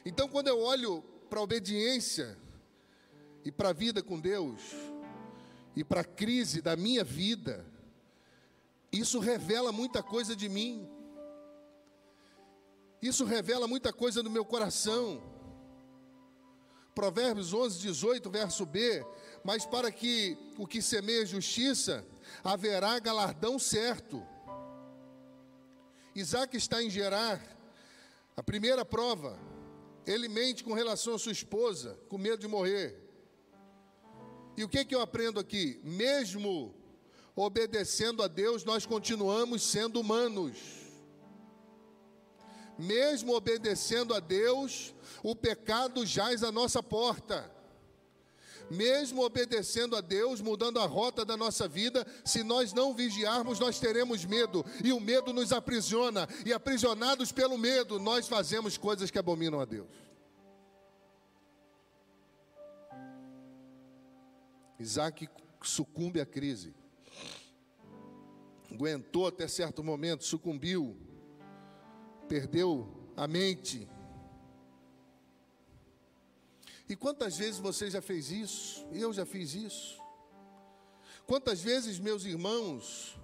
Então, 0.07 0.28
quando 0.28 0.47
eu 0.47 0.61
olho 0.61 1.02
para 1.28 1.40
a 1.40 1.43
obediência 1.43 2.38
e 3.45 3.50
para 3.50 3.71
a 3.71 3.73
vida 3.73 4.00
com 4.04 4.21
Deus, 4.21 4.61
e 5.76 5.83
para 5.83 6.02
a 6.02 6.04
crise 6.04 6.61
da 6.61 6.76
minha 6.76 7.02
vida, 7.02 7.64
isso 8.93 9.19
revela 9.19 9.73
muita 9.73 10.02
coisa 10.02 10.37
de 10.37 10.49
mim. 10.49 10.88
Isso 13.02 13.25
revela 13.25 13.66
muita 13.66 13.93
coisa 13.93 14.23
do 14.23 14.31
meu 14.31 14.45
coração. 14.45 15.23
Provérbios 16.95 17.52
11, 17.52 17.81
18, 17.81 18.31
verso 18.31 18.64
B. 18.64 19.04
Mas 19.43 19.66
para 19.66 19.90
que 19.90 20.38
o 20.57 20.66
que 20.66 20.81
semeia 20.81 21.26
justiça, 21.26 22.07
haverá 22.43 22.99
galardão 22.99 23.59
certo. 23.59 24.25
Isaac 26.14 26.57
está 26.57 26.83
em 26.83 26.88
Gerar, 26.88 27.43
a 28.37 28.43
primeira 28.43 28.85
prova. 28.85 29.37
Ele 30.07 30.28
mente 30.28 30.62
com 30.62 30.73
relação 30.73 31.14
à 31.14 31.19
sua 31.19 31.33
esposa, 31.33 31.99
com 32.09 32.16
medo 32.16 32.38
de 32.38 32.47
morrer. 32.47 33.03
E 34.56 34.62
o 34.62 34.68
que, 34.68 34.84
que 34.84 34.94
eu 34.94 35.00
aprendo 35.00 35.40
aqui? 35.40 35.80
Mesmo 35.82 36.75
obedecendo 37.34 38.23
a 38.23 38.28
Deus, 38.28 38.64
nós 38.64 38.87
continuamos 38.87 39.62
sendo 39.62 40.00
humanos. 40.00 40.56
Mesmo 42.78 43.34
obedecendo 43.34 44.14
a 44.14 44.20
Deus, 44.20 44.94
o 45.23 45.34
pecado 45.34 46.04
jaz 46.06 46.42
à 46.42 46.52
nossa 46.52 46.82
porta. 46.82 47.52
Mesmo 48.70 49.23
obedecendo 49.23 49.94
a 49.96 50.00
Deus, 50.00 50.40
mudando 50.40 50.80
a 50.80 50.87
rota 50.87 51.25
da 51.25 51.37
nossa 51.37 51.68
vida, 51.68 52.06
se 52.25 52.42
nós 52.42 52.73
não 52.73 52.94
vigiarmos, 52.94 53.58
nós 53.58 53.78
teremos 53.78 54.25
medo, 54.25 54.64
e 54.82 54.92
o 54.92 55.00
medo 55.00 55.32
nos 55.32 55.52
aprisiona, 55.52 56.26
e 56.46 56.52
aprisionados 56.52 57.30
pelo 57.30 57.58
medo, 57.58 57.99
nós 57.99 58.26
fazemos 58.26 58.78
coisas 58.78 59.11
que 59.11 59.18
abominam 59.18 59.61
a 59.61 59.64
Deus. 59.64 60.03
Isaac 64.78 65.28
sucumbe 65.62 66.21
à 66.21 66.26
crise. 66.26 66.75
Aguentou 68.71 69.26
até 69.26 69.47
certo 69.47 69.85
momento, 69.85 70.25
sucumbiu, 70.25 70.96
perdeu 72.29 72.88
a 73.16 73.29
mente. 73.29 73.88
E 76.88 76.96
quantas 76.96 77.37
vezes 77.38 77.61
você 77.61 77.90
já 77.90 78.03
fez 78.03 78.31
isso? 78.31 78.87
Eu 78.92 79.12
já 79.12 79.25
fiz 79.25 79.55
isso. 79.55 79.98
Quantas 81.27 81.62
vezes, 81.62 81.98
meus 81.98 82.25
irmãos, 82.25 83.16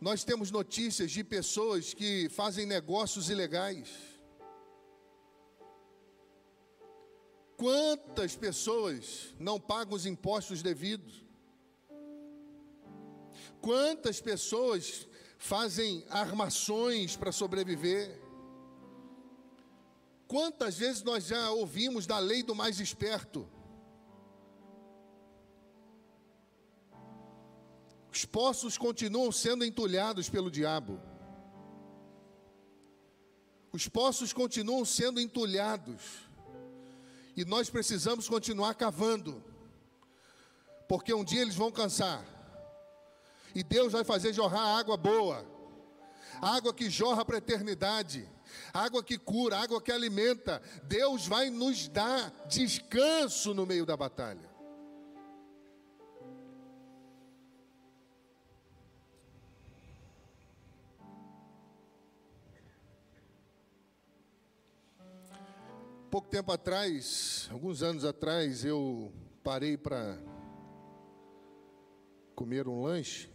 nós 0.00 0.24
temos 0.24 0.50
notícias 0.50 1.10
de 1.10 1.22
pessoas 1.22 1.92
que 1.92 2.28
fazem 2.30 2.64
negócios 2.64 3.28
ilegais 3.28 4.15
Quantas 7.56 8.36
pessoas 8.36 9.34
não 9.38 9.58
pagam 9.58 9.94
os 9.94 10.04
impostos 10.04 10.62
devidos? 10.62 11.24
Quantas 13.60 14.20
pessoas 14.20 15.08
fazem 15.38 16.04
armações 16.10 17.16
para 17.16 17.32
sobreviver? 17.32 18.20
Quantas 20.28 20.78
vezes 20.78 21.02
nós 21.02 21.26
já 21.26 21.50
ouvimos 21.50 22.06
da 22.06 22.18
lei 22.18 22.42
do 22.42 22.54
mais 22.54 22.78
esperto? 22.78 23.48
Os 28.12 28.24
poços 28.24 28.76
continuam 28.76 29.30
sendo 29.32 29.64
entulhados 29.64 30.28
pelo 30.28 30.50
diabo. 30.50 31.00
Os 33.72 33.88
poços 33.88 34.32
continuam 34.32 34.84
sendo 34.84 35.20
entulhados. 35.20 36.25
E 37.36 37.44
nós 37.44 37.68
precisamos 37.68 38.28
continuar 38.28 38.74
cavando, 38.74 39.44
porque 40.88 41.12
um 41.12 41.22
dia 41.22 41.42
eles 41.42 41.54
vão 41.54 41.70
cansar, 41.70 42.24
e 43.54 43.62
Deus 43.62 43.92
vai 43.92 44.04
fazer 44.04 44.32
jorrar 44.32 44.78
água 44.78 44.96
boa, 44.96 45.44
água 46.40 46.72
que 46.72 46.88
jorra 46.88 47.24
para 47.24 47.36
a 47.36 47.38
eternidade, 47.38 48.28
água 48.72 49.02
que 49.02 49.18
cura, 49.18 49.58
água 49.58 49.80
que 49.80 49.92
alimenta. 49.92 50.62
Deus 50.84 51.26
vai 51.26 51.50
nos 51.50 51.88
dar 51.88 52.30
descanso 52.48 53.52
no 53.52 53.66
meio 53.66 53.84
da 53.84 53.96
batalha. 53.96 54.55
Pouco 66.10 66.28
tempo 66.28 66.52
atrás, 66.52 67.48
alguns 67.50 67.82
anos 67.82 68.04
atrás, 68.04 68.64
eu 68.64 69.12
parei 69.42 69.76
para 69.76 70.18
comer 72.34 72.68
um 72.68 72.82
lanche. 72.82 73.28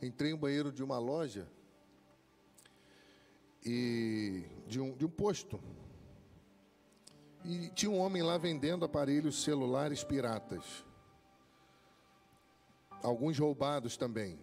Entrei 0.00 0.30
no 0.30 0.38
banheiro 0.38 0.70
de 0.70 0.82
uma 0.82 0.98
loja 0.98 1.48
e 3.64 4.44
de 4.66 4.80
um, 4.80 4.96
de 4.96 5.04
um 5.04 5.10
posto. 5.10 5.60
E 7.44 7.68
tinha 7.70 7.90
um 7.90 7.98
homem 7.98 8.22
lá 8.22 8.38
vendendo 8.38 8.84
aparelhos 8.84 9.42
celulares 9.42 10.04
piratas. 10.04 10.84
Alguns 13.02 13.38
roubados 13.38 13.96
também. 13.96 14.38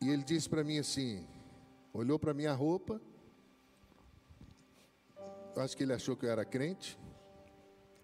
E 0.00 0.08
ele 0.08 0.22
disse 0.22 0.48
para 0.48 0.62
mim 0.62 0.78
assim: 0.78 1.26
olhou 1.94 2.18
para 2.18 2.34
minha 2.34 2.52
roupa, 2.52 3.00
acho 5.56 5.76
que 5.76 5.84
ele 5.84 5.92
achou 5.92 6.16
que 6.16 6.26
eu 6.26 6.30
era 6.30 6.44
crente. 6.44 6.98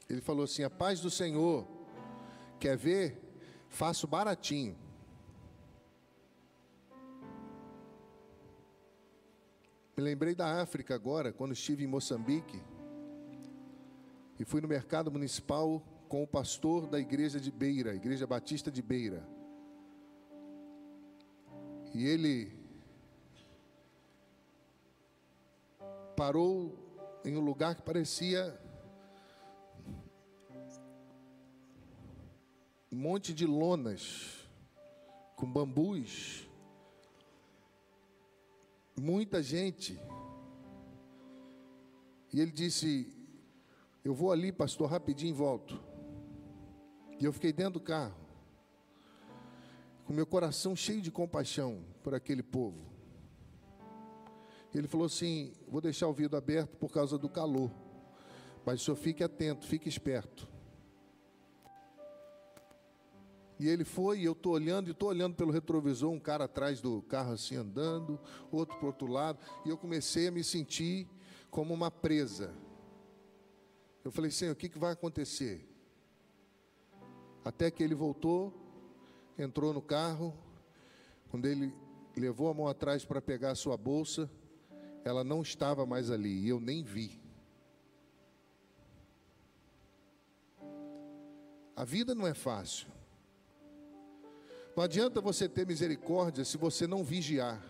Ele 0.09 0.21
falou 0.21 0.45
assim: 0.45 0.63
A 0.63 0.71
paz 0.71 1.01
do 1.01 1.11
Senhor, 1.11 1.67
quer 2.61 2.77
ver? 2.77 3.21
Faço 3.69 4.07
baratinho. 4.07 4.77
Me 9.97 10.05
lembrei 10.05 10.35
da 10.35 10.63
África 10.63 10.95
agora, 10.95 11.33
quando 11.33 11.53
estive 11.53 11.85
em 11.85 11.87
Moçambique. 11.87 12.63
E 14.39 14.45
fui 14.45 14.61
no 14.61 14.69
mercado 14.69 15.11
municipal 15.11 15.83
com 16.09 16.23
o 16.23 16.27
pastor 16.27 16.87
da 16.87 16.99
igreja 16.99 17.39
de 17.39 17.51
Beira, 17.51 17.95
Igreja 17.95 18.27
Batista 18.27 18.71
de 18.71 18.81
Beira. 18.81 19.29
E 21.93 22.07
ele 22.07 22.60
parou 26.21 26.77
em 27.25 27.35
um 27.35 27.41
lugar 27.41 27.75
que 27.75 27.81
parecia 27.81 28.55
um 32.93 32.97
monte 32.97 33.33
de 33.33 33.47
lonas 33.47 34.47
com 35.35 35.51
bambus. 35.51 36.47
Muita 39.01 39.43
gente. 39.43 39.99
E 42.31 42.39
ele 42.39 42.51
disse: 42.51 43.11
Eu 44.05 44.13
vou 44.13 44.31
ali, 44.31 44.53
pastor, 44.53 44.91
rapidinho 44.91 45.31
e 45.31 45.33
volto. 45.33 45.83
E 47.19 47.25
eu 47.25 47.33
fiquei 47.33 47.51
dentro 47.51 47.81
do 47.81 47.81
carro, 47.81 48.21
com 50.05 50.13
meu 50.13 50.27
coração 50.27 50.77
cheio 50.77 51.01
de 51.01 51.11
compaixão 51.11 51.83
por 52.03 52.15
aquele 52.15 52.43
povo. 52.43 52.90
Ele 54.75 54.87
falou 54.87 55.07
assim: 55.07 55.53
vou 55.69 55.81
deixar 55.81 56.07
o 56.09 56.13
vidro 56.13 56.37
aberto 56.37 56.77
por 56.77 56.91
causa 56.91 57.19
do 57.19 57.29
calor. 57.29 57.71
Mas 58.65 58.81
o 58.81 58.85
senhor 58.85 58.97
fique 58.97 59.25
atento, 59.25 59.67
fique 59.67 59.89
esperto. 59.89 60.49
E 63.59 63.69
ele 63.69 63.85
foi, 63.85 64.21
e 64.21 64.25
eu 64.25 64.33
estou 64.33 64.53
olhando, 64.53 64.89
e 64.89 64.93
estou 64.93 65.11
olhando 65.11 65.35
pelo 65.35 65.53
retrovisor, 65.53 66.11
um 66.11 66.19
cara 66.19 66.45
atrás 66.45 66.81
do 66.81 67.03
carro 67.03 67.33
assim 67.33 67.57
andando, 67.57 68.19
outro 68.51 68.79
para 68.79 68.87
outro 68.87 69.07
lado, 69.07 69.39
e 69.67 69.69
eu 69.69 69.77
comecei 69.77 70.29
a 70.29 70.31
me 70.31 70.43
sentir 70.43 71.07
como 71.51 71.75
uma 71.75 71.91
presa. 71.91 72.55
Eu 74.03 74.11
falei, 74.11 74.31
Senhor, 74.31 74.53
o 74.53 74.57
que, 74.57 74.67
que 74.67 74.79
vai 74.79 74.93
acontecer? 74.93 75.69
Até 77.45 77.71
que 77.71 77.83
ele 77.83 77.95
voltou, 77.95 78.55
entrou 79.39 79.75
no 79.75 79.83
carro, 79.83 80.35
quando 81.31 81.45
ele 81.45 81.71
levou 82.17 82.49
a 82.49 82.55
mão 82.55 82.67
atrás 82.67 83.05
para 83.05 83.21
pegar 83.21 83.51
a 83.51 83.55
sua 83.55 83.77
bolsa, 83.77 84.31
ela 85.05 85.25
não 85.25 85.43
estava 85.43 85.87
mais 85.87 86.11
ali, 86.11 86.41
e 86.41 86.49
eu 86.49 86.61
nem 86.61 86.83
vi. 86.83 87.21
A 91.75 91.85
vida 91.85 92.15
não 92.15 92.27
é 92.27 92.35
fácil. 92.35 92.87
Não 94.77 94.85
adianta 94.85 95.21
você 95.21 95.49
ter 95.49 95.67
misericórdia 95.67 96.45
se 96.45 96.57
você 96.59 96.87
não 96.87 97.03
vigiar. 97.03 97.65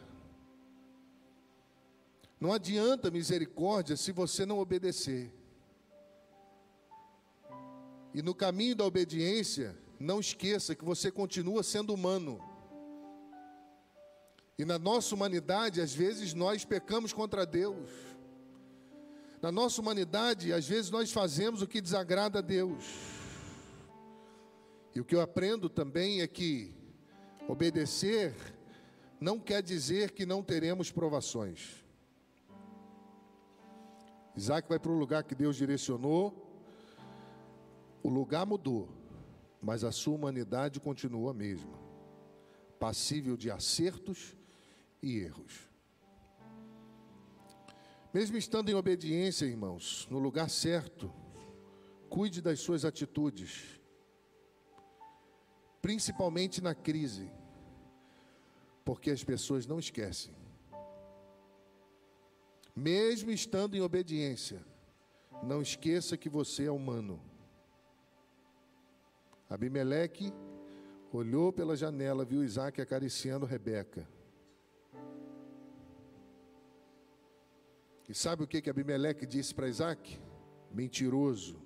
Não 2.40 2.52
adianta 2.52 3.10
misericórdia 3.10 3.96
se 3.96 4.12
você 4.12 4.44
não 4.44 4.58
obedecer. 4.58 5.32
E 8.12 8.22
no 8.22 8.34
caminho 8.34 8.74
da 8.74 8.84
obediência, 8.84 9.78
não 9.98 10.18
esqueça 10.18 10.74
que 10.74 10.84
você 10.84 11.10
continua 11.10 11.62
sendo 11.62 11.94
humano. 11.94 12.49
E 14.60 14.64
na 14.66 14.78
nossa 14.78 15.14
humanidade, 15.14 15.80
às 15.80 15.94
vezes 15.94 16.34
nós 16.34 16.66
pecamos 16.66 17.14
contra 17.14 17.46
Deus. 17.46 17.88
Na 19.40 19.50
nossa 19.50 19.80
humanidade, 19.80 20.52
às 20.52 20.68
vezes 20.68 20.90
nós 20.90 21.10
fazemos 21.10 21.62
o 21.62 21.66
que 21.66 21.80
desagrada 21.80 22.40
a 22.40 22.42
Deus. 22.42 22.84
E 24.94 25.00
o 25.00 25.04
que 25.06 25.14
eu 25.14 25.22
aprendo 25.22 25.70
também 25.70 26.20
é 26.20 26.26
que 26.26 26.74
obedecer 27.48 28.34
não 29.18 29.40
quer 29.40 29.62
dizer 29.62 30.10
que 30.10 30.26
não 30.26 30.42
teremos 30.42 30.92
provações. 30.92 31.82
Isaac 34.36 34.68
vai 34.68 34.78
para 34.78 34.92
o 34.92 34.98
lugar 34.98 35.24
que 35.24 35.34
Deus 35.34 35.56
direcionou, 35.56 36.34
o 38.02 38.10
lugar 38.10 38.44
mudou, 38.44 38.90
mas 39.62 39.84
a 39.84 39.90
sua 39.90 40.16
humanidade 40.16 40.78
continua 40.80 41.30
a 41.30 41.34
mesma, 41.34 41.78
passível 42.78 43.38
de 43.38 43.50
acertos 43.50 44.38
e 45.02 45.18
erros. 45.18 45.70
Mesmo 48.12 48.36
estando 48.36 48.68
em 48.68 48.74
obediência, 48.74 49.46
irmãos, 49.46 50.08
no 50.10 50.18
lugar 50.18 50.50
certo, 50.50 51.12
cuide 52.08 52.42
das 52.42 52.58
suas 52.58 52.84
atitudes, 52.84 53.80
principalmente 55.80 56.60
na 56.60 56.74
crise, 56.74 57.30
porque 58.84 59.10
as 59.10 59.22
pessoas 59.22 59.64
não 59.64 59.78
esquecem. 59.78 60.34
Mesmo 62.74 63.30
estando 63.30 63.76
em 63.76 63.80
obediência, 63.80 64.64
não 65.42 65.62
esqueça 65.62 66.16
que 66.16 66.28
você 66.28 66.64
é 66.64 66.70
humano. 66.70 67.20
Abimeleque 69.48 70.32
olhou 71.12 71.52
pela 71.52 71.76
janela, 71.76 72.24
viu 72.24 72.42
Isaac 72.42 72.80
acariciando 72.80 73.46
Rebeca. 73.46 74.06
E 78.10 78.14
sabe 78.14 78.42
o 78.42 78.46
que, 78.48 78.60
que 78.60 78.68
Abimeleque 78.68 79.24
disse 79.24 79.54
para 79.54 79.68
Isaac? 79.68 80.18
Mentiroso. 80.72 81.62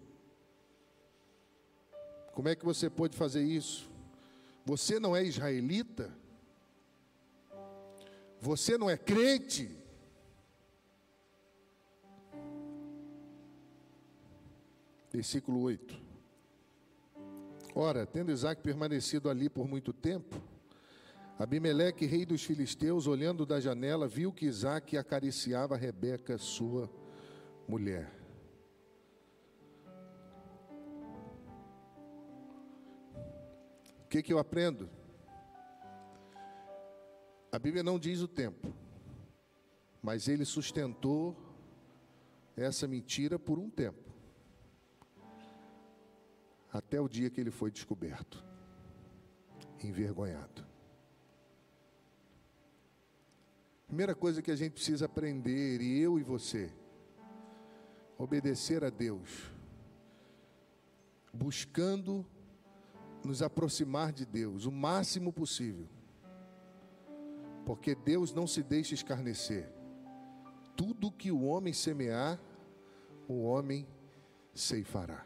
Como 2.35 2.51
é 2.51 2.55
que 2.55 2.67
você 2.67 2.91
pode 2.91 3.17
fazer 3.17 3.43
isso? 3.43 3.91
Você 4.63 5.01
não 5.01 5.17
é 5.17 5.25
israelita? 5.25 6.15
Você 8.43 8.77
não 8.77 8.91
é 8.91 8.97
crente? 8.99 9.75
Versículo 15.11 15.63
8. 15.63 15.99
Ora, 17.75 18.05
tendo 18.05 18.31
Isaac 18.31 18.61
permanecido 18.61 19.31
ali 19.31 19.49
por 19.49 19.67
muito 19.67 19.95
tempo, 19.95 20.39
Abimeleque, 21.39 22.07
rei 22.07 22.25
dos 22.25 22.45
filisteus, 22.45 23.07
olhando 23.07 23.45
da 23.45 23.59
janela, 23.59 24.07
viu 24.07 24.33
que 24.33 24.47
Isaac 24.47 24.97
acariciava 24.97 25.77
Rebeca, 25.77 26.39
sua 26.39 26.89
mulher. 27.67 28.13
O 34.05 34.09
que, 34.09 34.23
que 34.23 34.33
eu 34.33 34.39
aprendo? 34.39 34.89
A 37.51 37.59
Bíblia 37.59 37.83
não 37.83 37.99
diz 37.99 38.21
o 38.21 38.29
tempo, 38.29 38.73
mas 40.01 40.29
ele 40.29 40.45
sustentou 40.45 41.37
essa 42.57 42.87
mentira 42.87 43.41
por 43.41 43.59
um 43.59 43.69
tempo 43.69 44.05
até 46.73 47.01
o 47.01 47.09
dia 47.09 47.31
que 47.31 47.41
ele 47.41 47.53
foi 47.53 47.71
descoberto, 47.71 48.45
envergonhado. 49.83 50.74
Primeira 53.95 54.13
coisa 54.17 54.43
que 54.43 54.51
a 54.51 54.57
gente 54.57 54.73
precisa 54.73 55.05
aprender, 55.05 55.81
e 55.81 56.01
eu 56.01 56.19
e 56.19 56.23
você, 56.25 56.69
obedecer 58.19 58.83
a 58.83 58.91
Deus, 58.91 59.53
buscando 61.33 62.27
nos 63.25 63.41
aproximar 63.41 64.13
de 64.13 64.27
Deus 64.27 64.67
o 64.67 64.73
máximo 64.73 65.33
possível, 65.33 65.87
porque 67.65 67.95
Deus 67.95 68.35
não 68.35 68.49
se 68.49 68.65
deixa 68.65 68.95
escarnecer. 68.95 69.71
Tudo 70.75 71.13
que 71.13 71.31
o 71.31 71.45
homem 71.45 71.73
semear, 71.73 72.41
o 73.29 73.45
homem 73.45 73.87
ceifará. 74.53 75.25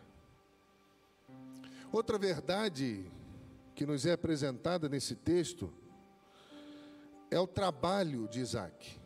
Outra 1.91 2.19
verdade 2.19 3.11
que 3.75 3.87
nos 3.87 4.05
é 4.05 4.13
apresentada 4.13 4.91
nesse 4.91 5.17
texto 5.17 5.73
é 7.31 7.39
o 7.39 7.47
trabalho 7.47 8.29
de 8.29 8.41
Isaac. 8.41 8.99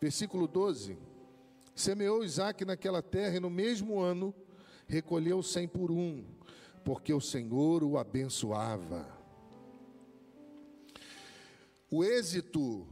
Versículo 0.00 0.46
12: 0.46 0.98
Semeou 1.74 2.24
Isaac 2.24 2.64
naquela 2.64 3.02
terra 3.02 3.36
e 3.36 3.40
no 3.40 3.50
mesmo 3.50 4.00
ano 4.00 4.34
recolheu 4.86 5.42
cem 5.42 5.68
por 5.68 5.90
um, 5.90 6.24
porque 6.84 7.12
o 7.12 7.20
Senhor 7.20 7.82
o 7.82 7.98
abençoava. 7.98 9.06
O 11.90 12.04
êxito 12.04 12.86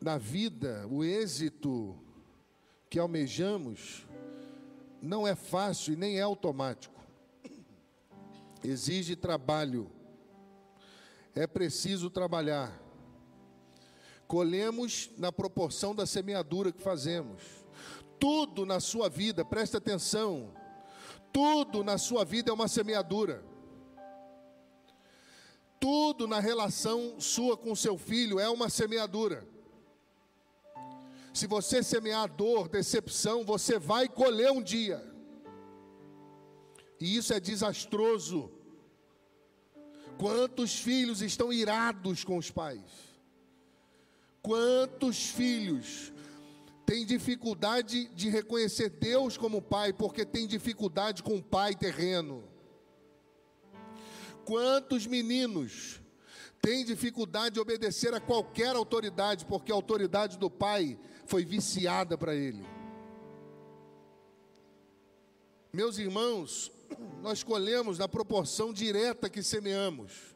na 0.00 0.18
vida, 0.18 0.86
o 0.90 1.04
êxito 1.04 1.96
que 2.88 2.98
almejamos, 2.98 4.06
não 5.00 5.26
é 5.26 5.34
fácil 5.34 5.92
e 5.92 5.96
nem 5.96 6.18
é 6.18 6.22
automático 6.22 7.00
exige 8.62 9.16
trabalho. 9.16 9.90
É 11.34 11.46
preciso 11.46 12.10
trabalhar. 12.10 12.80
Colhemos 14.26 15.10
na 15.16 15.32
proporção 15.32 15.94
da 15.94 16.06
semeadura 16.06 16.72
que 16.72 16.82
fazemos. 16.82 17.42
Tudo 18.18 18.66
na 18.66 18.80
sua 18.80 19.08
vida, 19.08 19.44
presta 19.44 19.78
atenção. 19.78 20.52
Tudo 21.32 21.82
na 21.82 21.98
sua 21.98 22.24
vida 22.24 22.50
é 22.50 22.54
uma 22.54 22.68
semeadura. 22.68 23.44
Tudo 25.80 26.28
na 26.28 26.38
relação 26.38 27.18
sua 27.18 27.56
com 27.56 27.74
seu 27.74 27.96
filho 27.96 28.38
é 28.38 28.48
uma 28.48 28.68
semeadura. 28.68 29.48
Se 31.32 31.46
você 31.46 31.82
semear 31.82 32.28
dor, 32.28 32.68
decepção, 32.68 33.44
você 33.44 33.78
vai 33.78 34.08
colher 34.08 34.50
um 34.50 34.62
dia. 34.62 35.02
E 37.00 37.16
isso 37.16 37.32
é 37.32 37.40
desastroso. 37.40 38.52
Quantos 40.20 40.78
filhos 40.78 41.22
estão 41.22 41.50
irados 41.50 42.24
com 42.24 42.36
os 42.36 42.50
pais? 42.50 42.82
Quantos 44.42 45.30
filhos 45.30 46.12
têm 46.84 47.06
dificuldade 47.06 48.04
de 48.08 48.28
reconhecer 48.28 48.90
Deus 48.90 49.38
como 49.38 49.62
pai 49.62 49.94
porque 49.94 50.26
tem 50.26 50.46
dificuldade 50.46 51.22
com 51.22 51.36
o 51.36 51.42
pai 51.42 51.74
terreno? 51.74 52.44
Quantos 54.44 55.06
meninos 55.06 56.02
têm 56.60 56.84
dificuldade 56.84 57.54
de 57.54 57.60
obedecer 57.60 58.12
a 58.12 58.20
qualquer 58.20 58.76
autoridade 58.76 59.46
porque 59.46 59.72
a 59.72 59.74
autoridade 59.74 60.36
do 60.36 60.50
pai 60.50 60.98
foi 61.24 61.46
viciada 61.46 62.18
para 62.18 62.34
ele? 62.34 62.62
Meus 65.72 65.96
irmãos, 65.96 66.70
nós 67.20 67.42
colhemos 67.42 67.98
na 67.98 68.08
proporção 68.08 68.72
direta 68.72 69.28
que 69.28 69.42
semeamos. 69.42 70.34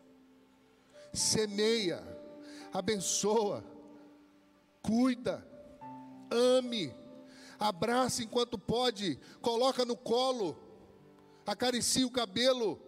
Semeia, 1.12 2.02
abençoa, 2.72 3.64
cuida, 4.82 5.46
ame, 6.30 6.94
abraça 7.58 8.22
enquanto 8.22 8.58
pode, 8.58 9.18
coloca 9.40 9.84
no 9.84 9.96
colo, 9.96 10.56
acaricie 11.46 12.04
o 12.04 12.10
cabelo, 12.10 12.80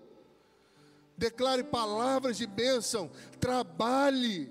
declare 1.17 1.65
palavras 1.65 2.37
de 2.37 2.47
bênção, 2.47 3.11
trabalhe. 3.41 4.51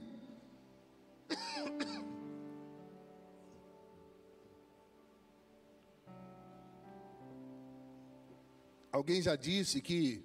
Alguém 8.96 9.22
já 9.22 9.36
disse 9.36 9.82
que 9.82 10.24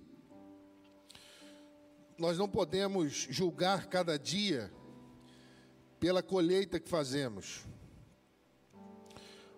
nós 2.17 2.39
não 2.39 2.49
podemos 2.49 3.27
julgar 3.29 3.89
cada 3.89 4.17
dia 4.17 4.73
pela 5.99 6.23
colheita 6.23 6.79
que 6.79 6.89
fazemos, 6.89 7.67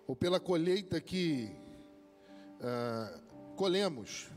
ou 0.07 0.15
pela 0.15 0.39
colheita 0.39 0.99
que 0.99 1.55
ah, 2.59 3.21
colhemos, 3.55 4.31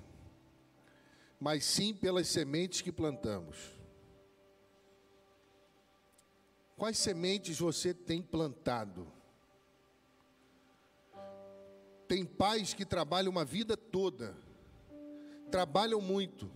mas 1.41 1.65
sim 1.65 1.95
pelas 1.95 2.29
sementes 2.29 2.83
que 2.83 2.93
plantamos. 2.93 3.57
Quais 6.77 6.99
sementes 6.99 7.59
você 7.59 7.95
tem 7.95 8.21
plantado? 8.21 9.11
Tem 12.07 12.27
pais 12.27 12.75
que 12.75 12.85
trabalham 12.85 13.33
uma 13.33 13.43
vida 13.43 13.75
toda, 13.75 14.45
trabalham 15.51 16.01
muito, 16.01 16.51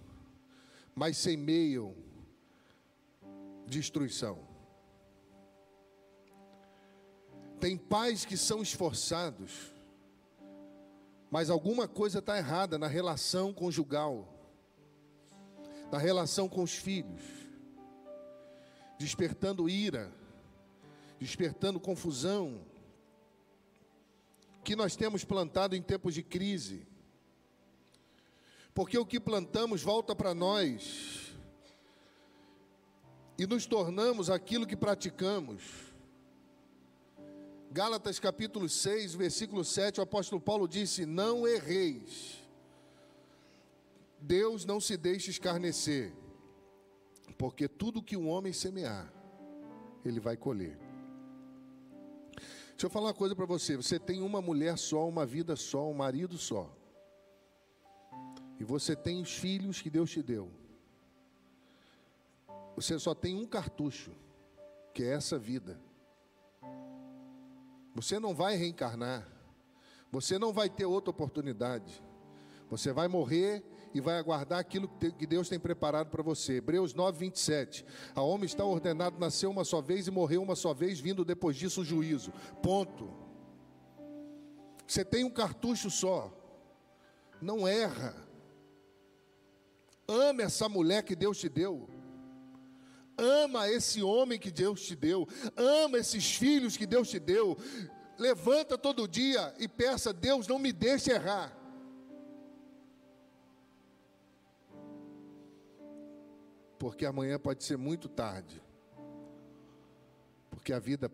mas 0.94 1.16
semeiam 1.16 1.94
destruição. 3.66 4.38
Tem 7.60 7.76
pais 7.76 8.24
que 8.24 8.36
são 8.36 8.62
esforçados, 8.62 9.72
mas 11.30 11.50
alguma 11.50 11.86
coisa 11.86 12.18
está 12.18 12.36
errada 12.36 12.78
na 12.78 12.86
relação 12.86 13.52
conjugal, 13.52 14.26
na 15.92 15.98
relação 15.98 16.48
com 16.48 16.62
os 16.62 16.74
filhos, 16.74 17.22
despertando 18.98 19.68
ira, 19.68 20.10
despertando 21.18 21.78
confusão, 21.78 22.64
que 24.64 24.74
nós 24.74 24.96
temos 24.96 25.24
plantado 25.24 25.76
em 25.76 25.82
tempos 25.82 26.14
de 26.14 26.22
crise, 26.22 26.86
porque 28.74 28.98
o 28.98 29.06
que 29.06 29.18
plantamos 29.18 29.82
volta 29.82 30.14
para 30.14 30.34
nós, 30.34 31.34
e 33.38 33.46
nos 33.46 33.66
tornamos 33.66 34.28
aquilo 34.28 34.66
que 34.66 34.76
praticamos. 34.76 35.62
Gálatas 37.72 38.18
capítulo 38.18 38.68
6, 38.68 39.14
versículo 39.14 39.64
7, 39.64 40.00
o 40.00 40.02
apóstolo 40.02 40.40
Paulo 40.40 40.68
disse: 40.68 41.06
Não 41.06 41.46
erreis, 41.46 42.38
Deus 44.20 44.64
não 44.64 44.80
se 44.80 44.96
deixe 44.96 45.30
escarnecer, 45.30 46.12
porque 47.38 47.66
tudo 47.68 48.02
que 48.02 48.16
um 48.16 48.28
homem 48.28 48.52
semear, 48.52 49.12
ele 50.04 50.20
vai 50.20 50.36
colher. 50.36 50.76
Deixa 52.70 52.86
eu 52.86 52.90
falar 52.90 53.08
uma 53.08 53.14
coisa 53.14 53.34
para 53.36 53.46
você: 53.46 53.76
você 53.76 53.98
tem 53.98 54.20
uma 54.20 54.42
mulher 54.42 54.76
só, 54.76 55.08
uma 55.08 55.24
vida 55.24 55.54
só, 55.56 55.88
um 55.88 55.94
marido 55.94 56.36
só. 56.36 56.79
E 58.60 58.64
você 58.64 58.94
tem 58.94 59.22
os 59.22 59.34
filhos 59.34 59.80
que 59.80 59.88
Deus 59.88 60.10
te 60.10 60.22
deu. 60.22 60.50
Você 62.76 62.98
só 62.98 63.14
tem 63.14 63.34
um 63.34 63.46
cartucho, 63.46 64.12
que 64.92 65.02
é 65.02 65.14
essa 65.14 65.38
vida. 65.38 65.80
Você 67.94 68.20
não 68.20 68.34
vai 68.34 68.56
reencarnar. 68.56 69.26
Você 70.12 70.38
não 70.38 70.52
vai 70.52 70.68
ter 70.68 70.84
outra 70.84 71.10
oportunidade. 71.10 72.02
Você 72.68 72.92
vai 72.92 73.08
morrer 73.08 73.64
e 73.94 74.00
vai 74.00 74.18
aguardar 74.18 74.58
aquilo 74.58 74.88
que 74.88 75.26
Deus 75.26 75.48
tem 75.48 75.58
preparado 75.58 76.10
para 76.10 76.22
você. 76.22 76.54
Hebreus 76.54 76.92
9, 76.92 77.18
27. 77.18 77.84
A 78.14 78.20
homem 78.20 78.44
está 78.44 78.64
ordenado 78.64 79.18
nascer 79.18 79.46
uma 79.46 79.64
só 79.64 79.80
vez 79.80 80.06
e 80.06 80.10
morrer 80.10 80.36
uma 80.36 80.54
só 80.54 80.74
vez, 80.74 81.00
vindo 81.00 81.24
depois 81.24 81.56
disso 81.56 81.80
o 81.80 81.84
juízo. 81.84 82.30
Ponto. 82.62 83.10
Você 84.86 85.02
tem 85.02 85.24
um 85.24 85.30
cartucho 85.30 85.90
só. 85.90 86.30
Não 87.40 87.66
erra. 87.66 88.29
Ama 90.10 90.42
essa 90.42 90.68
mulher 90.68 91.04
que 91.04 91.14
Deus 91.14 91.38
te 91.38 91.48
deu. 91.48 91.88
Ama 93.16 93.68
esse 93.68 94.02
homem 94.02 94.40
que 94.40 94.50
Deus 94.50 94.82
te 94.82 94.96
deu. 94.96 95.28
Ama 95.56 95.98
esses 95.98 96.34
filhos 96.34 96.76
que 96.76 96.84
Deus 96.84 97.08
te 97.08 97.20
deu. 97.20 97.56
Levanta 98.18 98.76
todo 98.76 99.06
dia 99.06 99.54
e 99.56 99.68
peça: 99.68 100.12
Deus, 100.12 100.48
não 100.48 100.58
me 100.58 100.72
deixe 100.72 101.12
errar. 101.12 101.56
Porque 106.76 107.06
amanhã 107.06 107.38
pode 107.38 107.62
ser 107.62 107.76
muito 107.76 108.08
tarde. 108.08 108.60
Porque 110.50 110.72
a 110.72 110.80
vida 110.80 111.08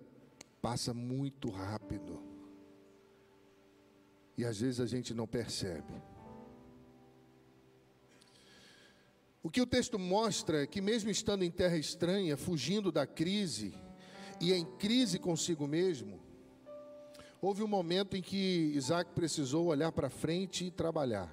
passa 0.62 0.94
muito 0.94 1.50
rápido. 1.50 2.22
E 4.38 4.44
às 4.44 4.58
vezes 4.58 4.80
a 4.80 4.86
gente 4.86 5.12
não 5.12 5.26
percebe. 5.26 6.15
O 9.46 9.48
que 9.48 9.62
o 9.62 9.66
texto 9.66 9.96
mostra 9.96 10.64
é 10.64 10.66
que, 10.66 10.80
mesmo 10.80 11.08
estando 11.08 11.44
em 11.44 11.50
terra 11.52 11.76
estranha, 11.76 12.36
fugindo 12.36 12.90
da 12.90 13.06
crise 13.06 13.72
e 14.40 14.52
em 14.52 14.64
crise 14.64 15.20
consigo 15.20 15.68
mesmo, 15.68 16.20
houve 17.40 17.62
um 17.62 17.68
momento 17.68 18.16
em 18.16 18.22
que 18.22 18.72
Isaac 18.74 19.12
precisou 19.12 19.66
olhar 19.66 19.92
para 19.92 20.10
frente 20.10 20.64
e 20.64 20.70
trabalhar. 20.72 21.30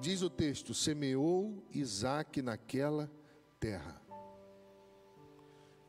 Diz 0.00 0.22
o 0.22 0.30
texto: 0.30 0.72
semeou 0.72 1.66
Isaac 1.72 2.40
naquela 2.40 3.10
terra. 3.58 4.00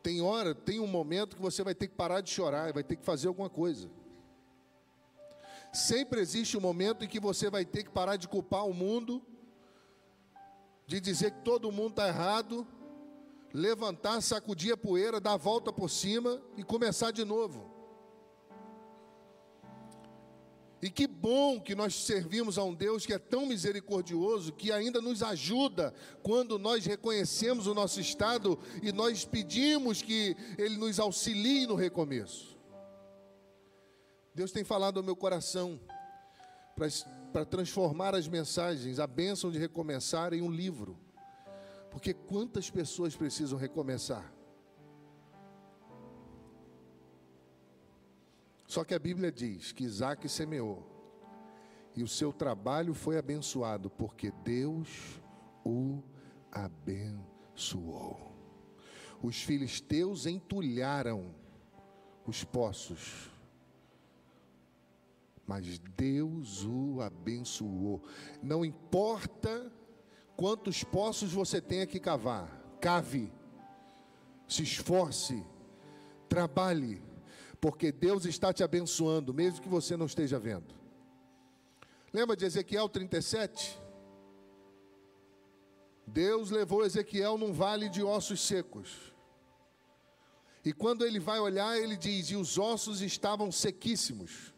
Tem 0.02 0.24
hora, 0.24 0.56
tem 0.56 0.80
um 0.80 0.88
momento 0.88 1.36
que 1.36 1.42
você 1.42 1.64
vai 1.64 1.76
ter 1.76 1.88
que 1.88 1.94
parar 1.94 2.22
de 2.22 2.32
chorar, 2.32 2.74
vai 2.74 2.84
ter 2.84 2.96
que 2.96 3.06
fazer 3.06 3.28
alguma 3.28 3.48
coisa. 3.48 3.92
Sempre 5.72 6.20
existe 6.20 6.58
um 6.58 6.62
momento 6.62 7.06
em 7.06 7.08
que 7.08 7.20
você 7.20 7.48
vai 7.48 7.64
ter 7.64 7.84
que 7.84 7.92
parar 7.92 8.16
de 8.16 8.28
culpar 8.28 8.68
o 8.68 8.74
mundo 8.74 9.24
de 10.86 11.00
dizer 11.00 11.32
que 11.32 11.42
todo 11.42 11.72
mundo 11.72 11.92
está 11.92 12.08
errado, 12.08 12.68
levantar, 13.54 14.22
sacudir 14.22 14.74
a 14.74 14.78
poeira, 14.78 15.20
dar 15.20 15.34
a 15.34 15.38
volta 15.38 15.72
por 15.72 15.90
cima 15.90 16.42
e 16.58 16.64
começar 16.64 17.12
de 17.12 17.24
novo. 17.24 17.72
E 20.82 20.90
que 20.90 21.08
bom 21.08 21.62
que 21.62 21.74
nós 21.76 21.96
servimos 21.96 22.58
a 22.58 22.64
um 22.66 22.74
Deus 22.74 23.06
que 23.06 23.14
é 23.14 23.18
tão 23.18 23.46
misericordioso, 23.46 24.52
que 24.52 24.70
ainda 24.70 25.00
nos 25.00 25.24
ajuda 25.24 25.94
quando 26.22 26.60
nós 26.60 26.86
reconhecemos 26.86 27.68
o 27.68 27.74
nosso 27.74 28.02
estado 28.02 28.60
e 28.82 28.92
nós 28.92 29.24
pedimos 29.24 30.02
que 30.02 30.36
Ele 30.58 30.76
nos 30.76 31.00
auxilie 31.00 31.66
no 31.66 31.76
recomeço. 31.76 32.58
Deus 34.36 34.52
tem 34.52 34.66
falado 34.66 34.98
ao 34.98 35.04
meu 35.04 35.16
coração 35.16 35.80
para 36.76 36.88
para 37.34 37.44
transformar 37.44 38.14
as 38.14 38.28
mensagens, 38.28 39.00
a 39.00 39.08
bênção 39.08 39.52
de 39.52 39.58
recomeçar, 39.58 40.34
em 40.34 40.42
um 40.44 40.52
livro. 40.52 40.96
Porque 41.90 42.14
quantas 42.14 42.70
pessoas 42.70 43.16
precisam 43.16 43.58
recomeçar? 43.58 44.32
Só 48.68 48.84
que 48.84 48.94
a 48.94 49.00
Bíblia 49.00 49.32
diz 49.32 49.72
que 49.72 49.84
Isaac 49.84 50.30
semeou, 50.30 50.88
e 51.96 52.04
o 52.04 52.08
seu 52.08 52.32
trabalho 52.32 52.94
foi 52.94 53.18
abençoado, 53.18 53.90
porque 53.90 54.32
Deus 54.44 55.22
o 55.66 56.02
abençoou. 56.52 58.32
Os 59.22 59.42
filisteus 59.42 60.26
entulharam 60.26 61.34
os 62.26 62.44
poços 62.44 63.33
mas 65.46 65.80
Deus 65.80 66.64
o 66.64 67.02
abençoou. 67.02 68.02
Não 68.42 68.64
importa 68.64 69.72
quantos 70.36 70.84
poços 70.84 71.32
você 71.32 71.62
tenha 71.62 71.86
que 71.86 72.00
cavar, 72.00 72.50
cave, 72.80 73.32
se 74.48 74.64
esforce, 74.64 75.44
trabalhe, 76.30 77.02
porque 77.60 77.92
Deus 77.92 78.26
está 78.26 78.52
te 78.52 78.64
abençoando, 78.64 79.34
mesmo 79.34 79.62
que 79.62 79.70
você 79.70 79.96
não 79.96 80.06
esteja 80.06 80.40
vendo. 80.40 80.74
Lembra 82.12 82.36
de 82.36 82.46
Ezequiel 82.46 82.88
37? 82.88 83.80
Deus 86.06 86.52
levou 86.52 86.86
Ezequiel 86.86 87.38
num 87.38 87.54
vale 87.54 87.90
de 87.90 88.04
ossos 88.04 88.42
secos. 88.42 89.14
E 90.66 90.72
quando 90.72 91.06
ele 91.06 91.20
vai 91.20 91.40
olhar, 91.40 91.78
ele 91.78 91.98
diz: 91.98 92.30
E 92.30 92.36
os 92.36 92.58
ossos 92.58 93.02
estavam 93.02 93.52
sequíssimos. 93.52 94.53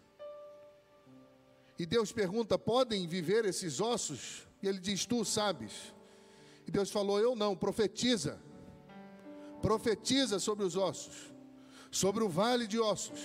E 1.78 1.86
Deus 1.86 2.12
pergunta: 2.12 2.58
podem 2.58 3.08
viver 3.08 3.46
esses 3.46 3.80
ossos? 3.80 4.48
E 4.62 4.68
ele 4.68 4.80
diz: 4.80 5.06
Tu 5.06 5.24
sabes. 5.26 5.94
E 6.68 6.72
Deus 6.72 6.90
falou: 6.92 7.20
Eu 7.20 7.36
não, 7.36 7.56
profetiza. 7.56 8.42
Profetiza 9.62 10.40
sobre 10.40 10.66
os 10.66 10.76
ossos. 10.76 11.34
sobre 11.92 12.24
o 12.24 12.30
vale 12.30 12.68
de 12.68 12.80
ossos. 12.80 13.20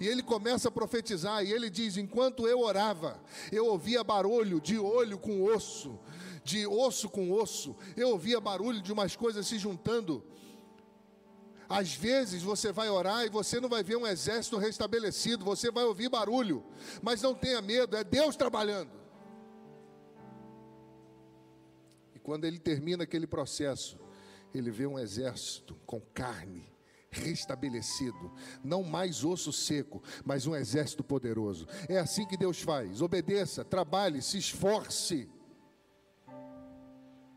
E 0.00 0.06
ele 0.06 0.22
começa 0.22 0.68
a 0.68 0.70
profetizar, 0.72 1.44
e 1.44 1.52
ele 1.52 1.70
diz: 1.70 1.96
Enquanto 1.96 2.46
eu 2.46 2.60
orava, 2.60 3.20
eu 3.52 3.66
ouvia 3.66 4.02
barulho 4.02 4.60
de 4.60 4.78
olho 4.78 5.18
com 5.18 5.44
osso, 5.44 5.98
de 6.44 6.66
osso 6.66 7.08
com 7.08 7.30
osso, 7.32 7.76
eu 7.96 8.10
ouvia 8.10 8.40
barulho 8.40 8.80
de 8.80 8.92
umas 8.92 9.14
coisas 9.16 9.46
se 9.46 9.58
juntando. 9.58 10.24
Às 11.70 11.94
vezes 11.94 12.42
você 12.42 12.72
vai 12.72 12.90
orar 12.90 13.24
e 13.24 13.28
você 13.28 13.60
não 13.60 13.68
vai 13.68 13.84
ver 13.84 13.94
um 13.94 14.04
exército 14.04 14.58
restabelecido, 14.58 15.44
você 15.44 15.70
vai 15.70 15.84
ouvir 15.84 16.08
barulho, 16.08 16.64
mas 17.00 17.22
não 17.22 17.32
tenha 17.32 17.62
medo, 17.62 17.96
é 17.96 18.02
Deus 18.02 18.34
trabalhando. 18.34 18.90
E 22.12 22.18
quando 22.18 22.44
ele 22.44 22.58
termina 22.58 23.04
aquele 23.04 23.24
processo, 23.24 24.00
ele 24.52 24.68
vê 24.68 24.84
um 24.84 24.98
exército 24.98 25.76
com 25.86 26.00
carne, 26.12 26.68
restabelecido, 27.08 28.32
não 28.64 28.82
mais 28.82 29.24
osso 29.24 29.52
seco, 29.52 30.02
mas 30.24 30.48
um 30.48 30.56
exército 30.56 31.04
poderoso. 31.04 31.68
É 31.88 32.00
assim 32.00 32.26
que 32.26 32.36
Deus 32.36 32.60
faz. 32.60 33.00
Obedeça, 33.00 33.64
trabalhe, 33.64 34.20
se 34.20 34.38
esforce, 34.38 35.30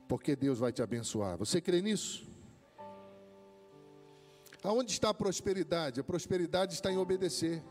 porque 0.07 0.35
Deus 0.35 0.57
vai 0.57 0.71
te 0.71 0.81
abençoar. 0.81 1.37
Você 1.37 1.61
crê 1.61 1.83
nisso? 1.83 2.32
Aonde 4.63 4.93
está 4.93 5.09
a 5.09 5.13
prosperidade? 5.13 5.99
A 5.99 6.03
prosperidade 6.03 6.73
está 6.73 6.89
em 6.89 6.97
obedecer. 6.97 7.61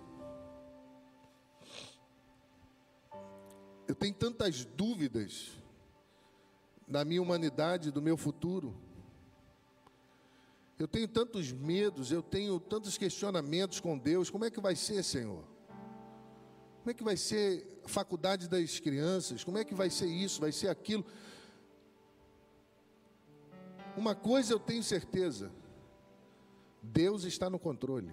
Eu 3.89 3.95
tenho 3.95 4.15
tantas 4.15 4.65
dúvidas 4.65 5.51
da 6.87 7.05
minha 7.05 7.23
humanidade, 7.23 7.91
do 7.91 8.03
meu 8.03 8.17
futuro. 8.17 8.75
Eu 10.79 10.87
tenho 10.87 11.09
tantos 11.09 11.51
medos, 11.51 12.13
eu 12.13 12.23
tenho 12.23 12.61
tantos 12.61 12.99
questionamentos 12.99 13.81
com 13.81 13.97
Deus. 13.97 14.29
Como 14.29 14.45
é 14.45 14.51
que 14.51 14.61
vai 14.61 14.77
ser, 14.77 15.03
Senhor? 15.03 15.45
Como 16.81 16.91
é 16.91 16.95
que 16.95 17.05
vai 17.05 17.17
ser 17.17 17.81
a 17.85 17.89
faculdade 17.89 18.49
das 18.49 18.81
crianças? 18.81 19.43
Como 19.43 19.57
é 19.57 19.65
que 19.65 19.75
vai 19.75 19.89
ser 19.89 20.07
isso? 20.07 20.41
Vai 20.41 20.53
ser 20.53 20.69
aquilo? 20.69 21.07
Uma 23.97 24.15
coisa 24.15 24.53
eu 24.53 24.59
tenho 24.59 24.83
certeza: 24.83 25.51
Deus 26.83 27.25
está 27.25 27.49
no 27.49 27.59
controle. 27.59 28.13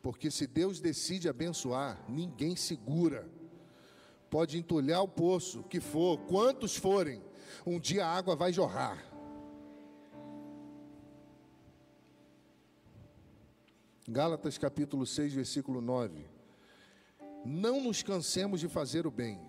Porque 0.00 0.30
se 0.30 0.46
Deus 0.46 0.80
decide 0.80 1.28
abençoar, 1.28 2.02
ninguém 2.08 2.56
segura. 2.56 3.30
Pode 4.30 4.58
entulhar 4.58 5.02
o 5.02 5.08
poço, 5.08 5.62
que 5.64 5.78
for, 5.78 6.18
quantos 6.26 6.74
forem, 6.74 7.22
um 7.66 7.78
dia 7.78 8.06
a 8.06 8.16
água 8.16 8.34
vai 8.34 8.52
jorrar. 8.52 9.12
Gálatas 14.08 14.58
capítulo 14.58 15.06
6, 15.06 15.34
versículo 15.34 15.80
9. 15.80 16.24
Não 17.44 17.80
nos 17.80 18.02
cansemos 18.02 18.60
de 18.60 18.68
fazer 18.68 19.06
o 19.06 19.10
bem, 19.10 19.40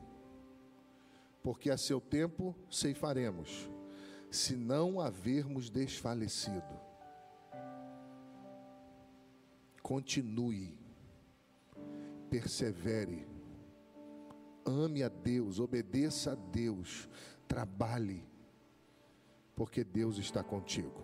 porque 1.42 1.72
a 1.72 1.78
seu 1.78 2.00
tempo 2.00 2.56
ceifaremos, 2.70 3.70
se 4.34 4.56
não 4.56 5.00
havermos 5.00 5.70
desfalecido. 5.70 6.82
Continue, 9.84 10.76
persevere, 12.32 13.28
ame 14.66 15.04
a 15.04 15.10
Deus, 15.10 15.60
obedeça 15.60 16.32
a 16.32 16.36
Deus, 16.36 17.08
trabalhe, 17.48 18.26
porque 19.56 19.84
Deus 19.84 20.18
está 20.18 20.44
contigo. 20.44 21.04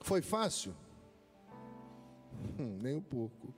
Foi 0.00 0.22
fácil? 0.22 0.74
Hum, 2.58 2.78
nem 2.80 2.94
um 2.94 3.02
pouco. 3.02 3.52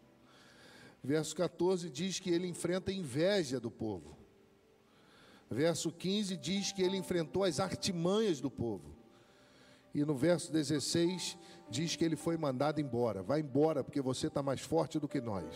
Verso 1.04 1.36
14 1.36 1.88
diz 1.88 2.18
que 2.18 2.30
ele 2.30 2.48
enfrenta 2.48 2.90
a 2.90 2.94
inveja 2.94 3.60
do 3.60 3.70
povo. 3.70 4.17
Verso 5.50 5.90
15 5.90 6.36
diz 6.36 6.72
que 6.72 6.82
ele 6.82 6.96
enfrentou 6.96 7.44
as 7.44 7.58
artimanhas 7.58 8.40
do 8.40 8.50
povo. 8.50 8.94
E 9.94 10.04
no 10.04 10.14
verso 10.14 10.52
16 10.52 11.38
diz 11.70 11.96
que 11.96 12.04
ele 12.04 12.16
foi 12.16 12.36
mandado 12.36 12.80
embora. 12.80 13.22
Vai 13.22 13.40
embora, 13.40 13.82
porque 13.82 14.00
você 14.00 14.26
está 14.26 14.42
mais 14.42 14.60
forte 14.60 14.98
do 14.98 15.08
que 15.08 15.20
nós. 15.20 15.46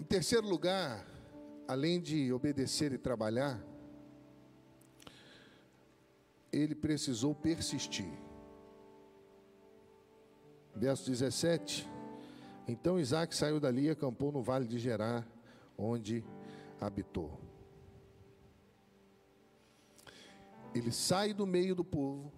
Em 0.00 0.04
terceiro 0.04 0.48
lugar, 0.48 1.06
além 1.68 2.00
de 2.00 2.32
obedecer 2.32 2.92
e 2.92 2.98
trabalhar, 2.98 3.62
ele 6.50 6.74
precisou 6.74 7.34
persistir. 7.34 8.12
Verso 10.74 11.08
17. 11.10 11.91
Então 12.72 12.98
Isaac 12.98 13.34
saiu 13.34 13.60
dali 13.60 13.84
e 13.84 13.90
acampou 13.90 14.32
no 14.32 14.42
vale 14.42 14.66
de 14.66 14.78
Gerar, 14.78 15.28
onde 15.76 16.24
habitou. 16.80 17.38
Ele 20.74 20.90
sai 20.90 21.34
do 21.34 21.46
meio 21.46 21.74
do 21.74 21.84
povo, 21.84 22.32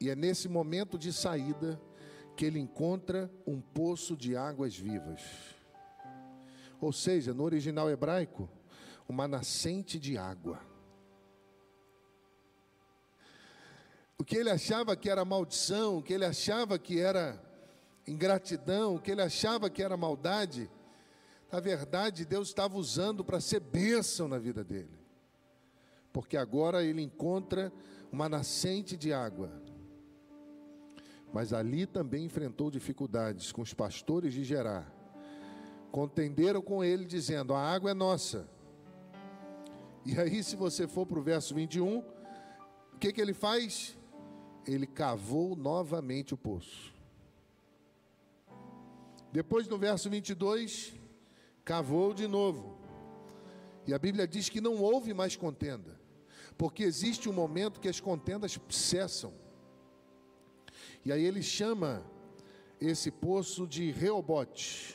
e 0.00 0.08
é 0.08 0.14
nesse 0.14 0.48
momento 0.48 0.96
de 0.96 1.12
saída 1.12 1.80
que 2.36 2.44
ele 2.44 2.60
encontra 2.60 3.28
um 3.44 3.60
poço 3.60 4.16
de 4.16 4.36
águas 4.36 4.76
vivas. 4.76 5.20
Ou 6.80 6.92
seja, 6.92 7.34
no 7.34 7.42
original 7.42 7.90
hebraico, 7.90 8.48
uma 9.08 9.26
nascente 9.26 9.98
de 9.98 10.16
água. 10.16 10.60
O 14.16 14.22
que 14.22 14.36
ele 14.36 14.50
achava 14.50 14.94
que 14.94 15.10
era 15.10 15.24
maldição, 15.24 15.98
o 15.98 16.02
que 16.04 16.12
ele 16.12 16.24
achava 16.24 16.78
que 16.78 17.00
era 17.00 17.47
ingratidão, 18.08 18.94
o 18.94 19.00
que 19.00 19.10
ele 19.10 19.22
achava 19.22 19.68
que 19.68 19.82
era 19.82 19.96
maldade, 19.96 20.70
na 21.50 21.60
verdade 21.60 22.24
Deus 22.24 22.48
estava 22.48 22.76
usando 22.76 23.24
para 23.24 23.40
ser 23.40 23.60
bênção 23.60 24.28
na 24.28 24.38
vida 24.38 24.64
dele. 24.64 24.98
Porque 26.12 26.36
agora 26.36 26.82
ele 26.82 27.02
encontra 27.02 27.72
uma 28.10 28.28
nascente 28.28 28.96
de 28.96 29.12
água. 29.12 29.50
Mas 31.32 31.52
ali 31.52 31.86
também 31.86 32.24
enfrentou 32.24 32.70
dificuldades 32.70 33.52
com 33.52 33.60
os 33.60 33.74
pastores 33.74 34.32
de 34.32 34.42
Gerar. 34.42 34.90
Contenderam 35.92 36.62
com 36.62 36.82
ele, 36.82 37.04
dizendo: 37.04 37.52
A 37.52 37.60
água 37.60 37.90
é 37.90 37.94
nossa. 37.94 38.48
E 40.06 40.18
aí, 40.18 40.42
se 40.42 40.56
você 40.56 40.88
for 40.88 41.06
para 41.06 41.18
o 41.18 41.22
verso 41.22 41.54
21, 41.54 41.98
o 41.98 42.98
que, 42.98 43.12
que 43.12 43.20
ele 43.20 43.34
faz? 43.34 43.98
ele 44.72 44.86
cavou 44.86 45.56
novamente 45.56 46.34
o 46.34 46.36
poço. 46.36 46.92
Depois, 49.32 49.68
no 49.68 49.76
verso 49.76 50.08
22, 50.08 50.94
cavou 51.64 52.14
de 52.14 52.26
novo. 52.26 52.78
E 53.86 53.92
a 53.92 53.98
Bíblia 53.98 54.26
diz 54.26 54.48
que 54.48 54.60
não 54.60 54.76
houve 54.82 55.12
mais 55.14 55.36
contenda, 55.36 55.98
porque 56.56 56.82
existe 56.82 57.28
um 57.28 57.32
momento 57.32 57.80
que 57.80 57.88
as 57.88 58.00
contendas 58.00 58.58
cessam. 58.68 59.32
E 61.04 61.12
aí 61.12 61.24
ele 61.24 61.42
chama 61.42 62.04
esse 62.80 63.10
poço 63.10 63.66
de 63.66 63.90
Reobote, 63.90 64.94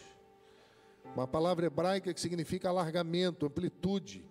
uma 1.15 1.27
palavra 1.27 1.65
hebraica 1.65 2.13
que 2.13 2.21
significa 2.21 2.69
alargamento, 2.69 3.45
amplitude. 3.45 4.25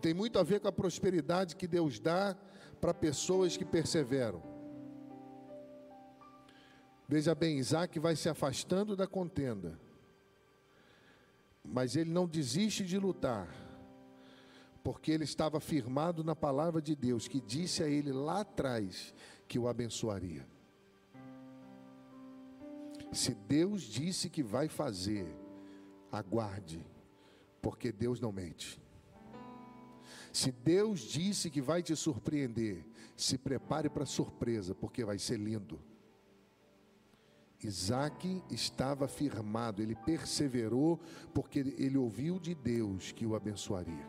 Tem 0.00 0.12
muito 0.12 0.38
a 0.38 0.42
ver 0.42 0.60
com 0.60 0.68
a 0.68 0.72
prosperidade 0.72 1.56
que 1.56 1.66
Deus 1.66 1.98
dá 1.98 2.36
para 2.80 2.92
pessoas 2.92 3.56
que 3.56 3.64
perseveram. 3.64 4.53
Veja 7.06 7.34
bem, 7.34 7.58
Isaac 7.58 7.98
vai 7.98 8.16
se 8.16 8.28
afastando 8.28 8.96
da 8.96 9.06
contenda, 9.06 9.78
mas 11.62 11.96
ele 11.96 12.10
não 12.10 12.26
desiste 12.26 12.84
de 12.84 12.98
lutar, 12.98 13.48
porque 14.82 15.12
ele 15.12 15.24
estava 15.24 15.60
firmado 15.60 16.24
na 16.24 16.34
palavra 16.34 16.80
de 16.80 16.96
Deus, 16.96 17.28
que 17.28 17.40
disse 17.40 17.82
a 17.82 17.88
ele 17.88 18.12
lá 18.12 18.40
atrás 18.40 19.14
que 19.46 19.58
o 19.58 19.68
abençoaria. 19.68 20.46
Se 23.12 23.34
Deus 23.34 23.82
disse 23.82 24.30
que 24.30 24.42
vai 24.42 24.68
fazer, 24.68 25.26
aguarde, 26.10 26.84
porque 27.60 27.92
Deus 27.92 28.18
não 28.18 28.32
mente. 28.32 28.80
Se 30.32 30.50
Deus 30.50 31.00
disse 31.00 31.48
que 31.50 31.60
vai 31.60 31.82
te 31.82 31.94
surpreender, 31.94 32.84
se 33.16 33.38
prepare 33.38 33.88
para 33.88 34.02
a 34.02 34.06
surpresa, 34.06 34.74
porque 34.74 35.04
vai 35.04 35.18
ser 35.18 35.38
lindo. 35.38 35.78
Isaac 37.66 38.42
estava 38.50 39.08
firmado, 39.08 39.82
ele 39.82 39.94
perseverou, 39.94 41.00
porque 41.32 41.58
ele 41.58 41.96
ouviu 41.96 42.38
de 42.38 42.54
Deus 42.54 43.12
que 43.12 43.26
o 43.26 43.34
abençoaria. 43.34 44.06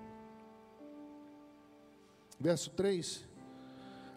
Verso 2.40 2.70
3: 2.72 3.28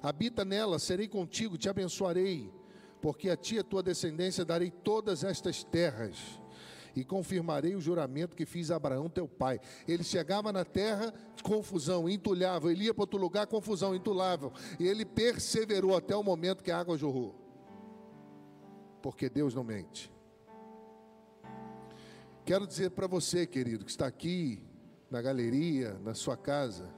Habita 0.02 0.44
nela, 0.44 0.78
serei 0.78 1.08
contigo, 1.08 1.56
te 1.56 1.68
abençoarei, 1.68 2.52
porque 3.00 3.30
a 3.30 3.36
ti 3.36 3.56
e 3.56 3.58
a 3.60 3.64
tua 3.64 3.82
descendência 3.82 4.44
darei 4.44 4.70
todas 4.70 5.24
estas 5.24 5.62
terras 5.62 6.40
e 6.96 7.04
confirmarei 7.04 7.76
o 7.76 7.80
juramento 7.80 8.34
que 8.34 8.44
fiz 8.44 8.70
a 8.70 8.76
Abraão, 8.76 9.08
teu 9.08 9.28
pai. 9.28 9.60
Ele 9.86 10.02
chegava 10.02 10.52
na 10.52 10.64
terra, 10.64 11.14
confusão, 11.42 12.08
entulhava. 12.08 12.72
Ele 12.72 12.84
ia 12.84 12.94
para 12.94 13.02
outro 13.02 13.18
lugar, 13.20 13.46
confusão, 13.46 13.94
entulhava. 13.94 14.52
E 14.80 14.86
ele 14.86 15.04
perseverou 15.04 15.96
até 15.96 16.16
o 16.16 16.24
momento 16.24 16.64
que 16.64 16.72
a 16.72 16.78
água 16.78 16.98
jorrou. 16.98 17.47
Porque 19.02 19.28
Deus 19.28 19.54
não 19.54 19.64
mente. 19.64 20.12
Quero 22.44 22.66
dizer 22.66 22.90
para 22.90 23.06
você, 23.06 23.46
querido, 23.46 23.84
que 23.84 23.90
está 23.90 24.06
aqui 24.06 24.62
na 25.10 25.20
galeria, 25.20 25.94
na 26.02 26.14
sua 26.14 26.36
casa, 26.36 26.88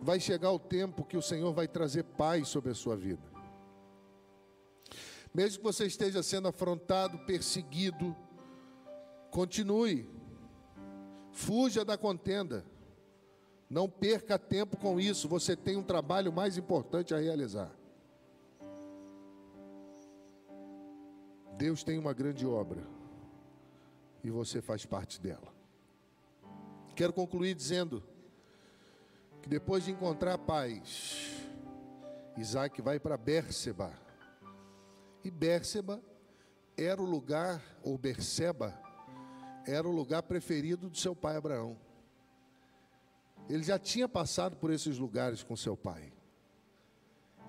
vai 0.00 0.20
chegar 0.20 0.50
o 0.52 0.58
tempo 0.58 1.04
que 1.04 1.16
o 1.16 1.22
Senhor 1.22 1.52
vai 1.52 1.66
trazer 1.66 2.04
paz 2.04 2.48
sobre 2.48 2.70
a 2.70 2.74
sua 2.74 2.96
vida. 2.96 3.22
Mesmo 5.34 5.58
que 5.58 5.64
você 5.64 5.86
esteja 5.86 6.22
sendo 6.22 6.48
afrontado, 6.48 7.18
perseguido, 7.20 8.16
continue, 9.30 10.08
fuja 11.32 11.84
da 11.84 11.98
contenda, 11.98 12.64
não 13.68 13.88
perca 13.88 14.38
tempo 14.38 14.76
com 14.76 14.98
isso, 14.98 15.28
você 15.28 15.54
tem 15.54 15.76
um 15.76 15.82
trabalho 15.82 16.32
mais 16.32 16.56
importante 16.56 17.14
a 17.14 17.18
realizar. 17.18 17.77
Deus 21.58 21.82
tem 21.82 21.98
uma 21.98 22.12
grande 22.12 22.46
obra 22.46 22.86
e 24.22 24.30
você 24.30 24.62
faz 24.62 24.86
parte 24.86 25.20
dela. 25.20 25.52
Quero 26.94 27.12
concluir 27.12 27.52
dizendo 27.52 28.00
que 29.42 29.48
depois 29.48 29.84
de 29.84 29.90
encontrar 29.90 30.38
paz, 30.38 31.36
Isaac 32.36 32.80
vai 32.80 33.00
para 33.00 33.16
Bérseba. 33.16 33.92
E 35.24 35.32
Bérseba 35.32 36.00
era 36.76 37.02
o 37.02 37.04
lugar, 37.04 37.60
ou 37.82 37.98
Berseba, 37.98 38.80
era 39.66 39.86
o 39.86 39.90
lugar 39.90 40.22
preferido 40.22 40.88
do 40.88 40.96
seu 40.96 41.16
pai 41.16 41.36
Abraão. 41.36 41.76
Ele 43.48 43.64
já 43.64 43.80
tinha 43.80 44.08
passado 44.08 44.56
por 44.56 44.70
esses 44.70 44.96
lugares 44.96 45.42
com 45.42 45.56
seu 45.56 45.76
pai. 45.76 46.12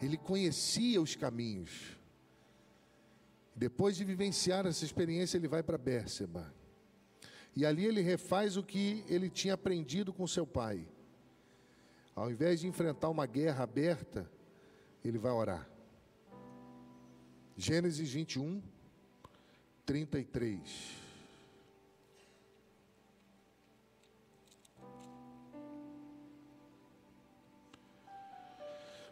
Ele 0.01 0.18
conhecia 0.18 0.99
os 0.99 1.16
caminhos. 1.16 1.98
Depois 3.60 3.97
de 3.97 4.05
vivenciar 4.05 4.66
essa 4.66 4.86
experiência, 4.86 5.36
ele 5.36 5.49
vai 5.49 5.62
para 5.62 5.78
Bérseba. 5.78 6.49
E 7.53 7.66
ali 7.66 7.86
ele 7.86 7.99
refaz 7.99 8.55
o 8.55 8.64
que 8.64 9.03
ele 9.05 9.30
tinha 9.30 9.55
aprendido 9.55 10.14
com 10.14 10.26
seu 10.26 10.47
pai. 10.47 10.88
Ao 12.16 12.32
invés 12.32 12.62
de 12.62 12.68
enfrentar 12.68 13.10
uma 13.10 13.26
guerra 13.26 13.66
aberta, 13.66 14.32
ele 15.03 15.18
vai 15.18 15.34
orar. 15.34 15.70
Gênesis 17.57 18.10
21, 18.10 18.64
33. 19.86 20.95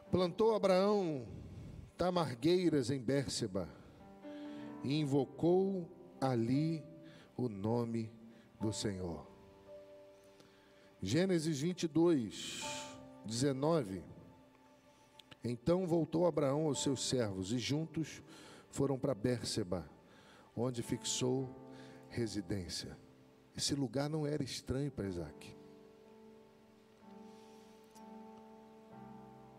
Plantou 0.10 0.56
Abraão 0.56 1.28
tamargueiras 1.98 2.90
em 2.90 3.00
Bérseba 3.00 3.68
e 4.88 5.00
invocou 5.02 5.86
ali 6.22 6.82
o 7.36 7.50
nome 7.50 8.10
do 8.60 8.72
Senhor. 8.72 9.28
Gênesis 11.02 11.60
22, 11.60 12.64
19. 13.26 14.02
Então 15.44 15.86
voltou 15.86 16.26
Abraão 16.26 16.68
aos 16.68 16.82
seus 16.82 17.08
servos 17.08 17.52
e 17.52 17.60
juntos 17.60 18.24
foram 18.70 18.98
para 18.98 19.14
Bérseba, 19.14 19.90
onde 20.56 20.82
fixou 20.82 21.50
residência. 22.08 22.98
Esse 23.56 23.76
lugar 23.76 24.10
não 24.10 24.26
era 24.26 24.42
estranho 24.42 24.90
para 24.90 25.08
Isaac. 25.08 25.56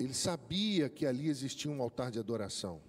Ele 0.01 0.15
sabia 0.15 0.89
que 0.89 1.05
ali 1.05 1.29
existia 1.29 1.71
um 1.71 1.83
altar 1.83 2.11
de 2.11 2.19
adoração. 2.19 2.88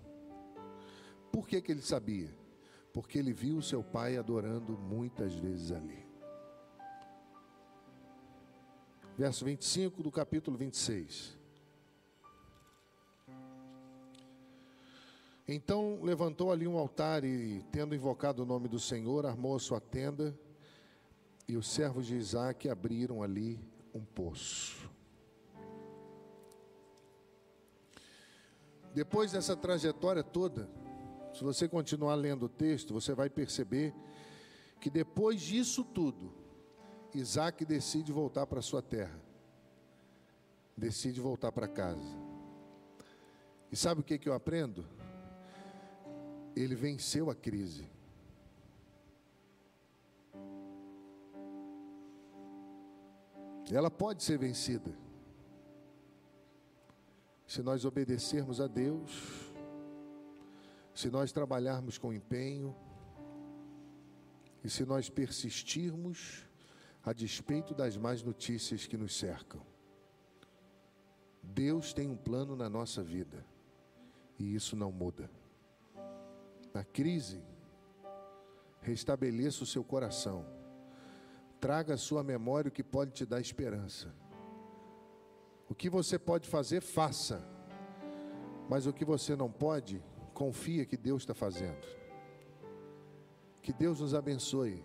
Por 1.32 1.48
que, 1.48 1.62
que 1.62 1.72
ele 1.72 1.82
sabia? 1.82 2.30
Porque 2.94 3.20
ele 3.20 3.34
viu 3.34 3.58
o 3.58 3.62
seu 3.62 3.84
pai 3.84 4.18
adorando 4.18 4.78
muitas 4.78 5.34
vezes 5.36 5.72
ali. 5.72 6.08
Verso 9.18 9.44
25 9.46 10.02
do 10.02 10.12
capítulo 10.12 10.58
26. 10.58 11.38
Então 15.48 16.00
levantou 16.04 16.52
ali 16.52 16.68
um 16.68 16.78
altar 16.78 17.24
e, 17.24 17.66
tendo 17.72 17.96
invocado 17.96 18.44
o 18.44 18.46
nome 18.46 18.68
do 18.68 18.80
Senhor, 18.80 19.26
armou 19.26 19.56
a 19.56 19.60
sua 19.60 19.82
tenda 19.82 20.38
e 21.48 21.58
os 21.58 21.68
servos 21.68 22.06
de 22.06 22.16
Isaac 22.16 22.70
abriram 22.70 23.24
ali 23.24 23.60
um 23.94 24.06
poço. 24.06 24.90
Depois 28.94 29.32
dessa 29.32 29.56
trajetória 29.56 30.24
toda, 30.24 30.70
se 31.34 31.44
você 31.44 31.68
continuar 31.68 32.16
lendo 32.16 32.44
o 32.48 32.50
texto, 32.50 32.94
você 32.94 33.14
vai 33.14 33.30
perceber 33.30 33.94
que 34.80 34.90
depois 34.90 35.42
disso 35.42 35.84
tudo, 35.84 36.34
Isaac 37.14 37.66
decide 37.66 38.12
voltar 38.12 38.46
para 38.48 38.62
sua 38.62 38.82
terra, 38.82 39.20
decide 40.76 41.20
voltar 41.20 41.52
para 41.52 41.68
casa. 41.68 42.30
E 43.72 43.76
sabe 43.76 44.02
o 44.02 44.04
que, 44.04 44.18
que 44.18 44.28
eu 44.28 44.34
aprendo? 44.34 44.86
Ele 46.56 46.76
venceu 46.76 47.30
a 47.30 47.36
crise. 47.36 47.88
Ela 53.72 53.92
pode 53.92 54.24
ser 54.24 54.40
vencida. 54.40 54.98
Se 57.46 57.62
nós 57.62 57.86
obedecermos 57.86 58.60
a 58.60 58.68
Deus, 58.68 59.49
se 61.00 61.10
nós 61.10 61.32
trabalharmos 61.32 61.98
com 61.98 62.12
empenho 62.12 62.76
e 64.62 64.70
se 64.70 64.86
nós 64.86 65.10
persistirmos 65.10 66.46
a 67.02 67.14
despeito 67.14 67.74
das 67.74 67.96
más 67.96 68.22
notícias 68.22 68.86
que 68.86 68.98
nos 68.98 69.16
cercam. 69.16 69.62
Deus 71.42 71.94
tem 71.94 72.10
um 72.10 72.18
plano 72.18 72.54
na 72.54 72.70
nossa 72.70 73.02
vida 73.02 73.46
e 74.38 74.54
isso 74.54 74.76
não 74.76 74.92
muda. 74.92 75.32
Na 76.74 76.84
crise, 76.84 77.42
restabeleça 78.82 79.64
o 79.64 79.68
seu 79.68 79.86
coração, 79.86 80.46
traga 81.62 81.94
à 81.94 81.98
sua 81.98 82.26
memória 82.26 82.68
o 82.68 82.74
que 82.74 82.84
pode 82.84 83.12
te 83.12 83.26
dar 83.26 83.40
esperança. 83.40 84.14
O 85.70 85.74
que 85.74 85.90
você 85.90 86.20
pode 86.20 86.50
fazer, 86.50 86.82
faça, 86.82 87.42
mas 88.70 88.86
o 88.86 88.92
que 88.92 89.06
você 89.06 89.34
não 89.34 89.50
pode, 89.50 90.04
Confia 90.40 90.86
que 90.86 90.96
Deus 90.96 91.24
está 91.24 91.34
fazendo. 91.34 91.86
Que 93.62 93.74
Deus 93.74 94.00
nos 94.00 94.14
abençoe. 94.14 94.82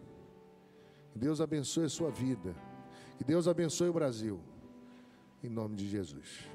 Que 1.12 1.18
Deus 1.20 1.40
abençoe 1.40 1.84
a 1.84 1.88
sua 1.88 2.10
vida. 2.10 2.56
Que 3.16 3.22
Deus 3.22 3.46
abençoe 3.46 3.88
o 3.88 3.92
Brasil. 3.92 4.40
Em 5.44 5.48
nome 5.48 5.76
de 5.76 5.88
Jesus. 5.88 6.50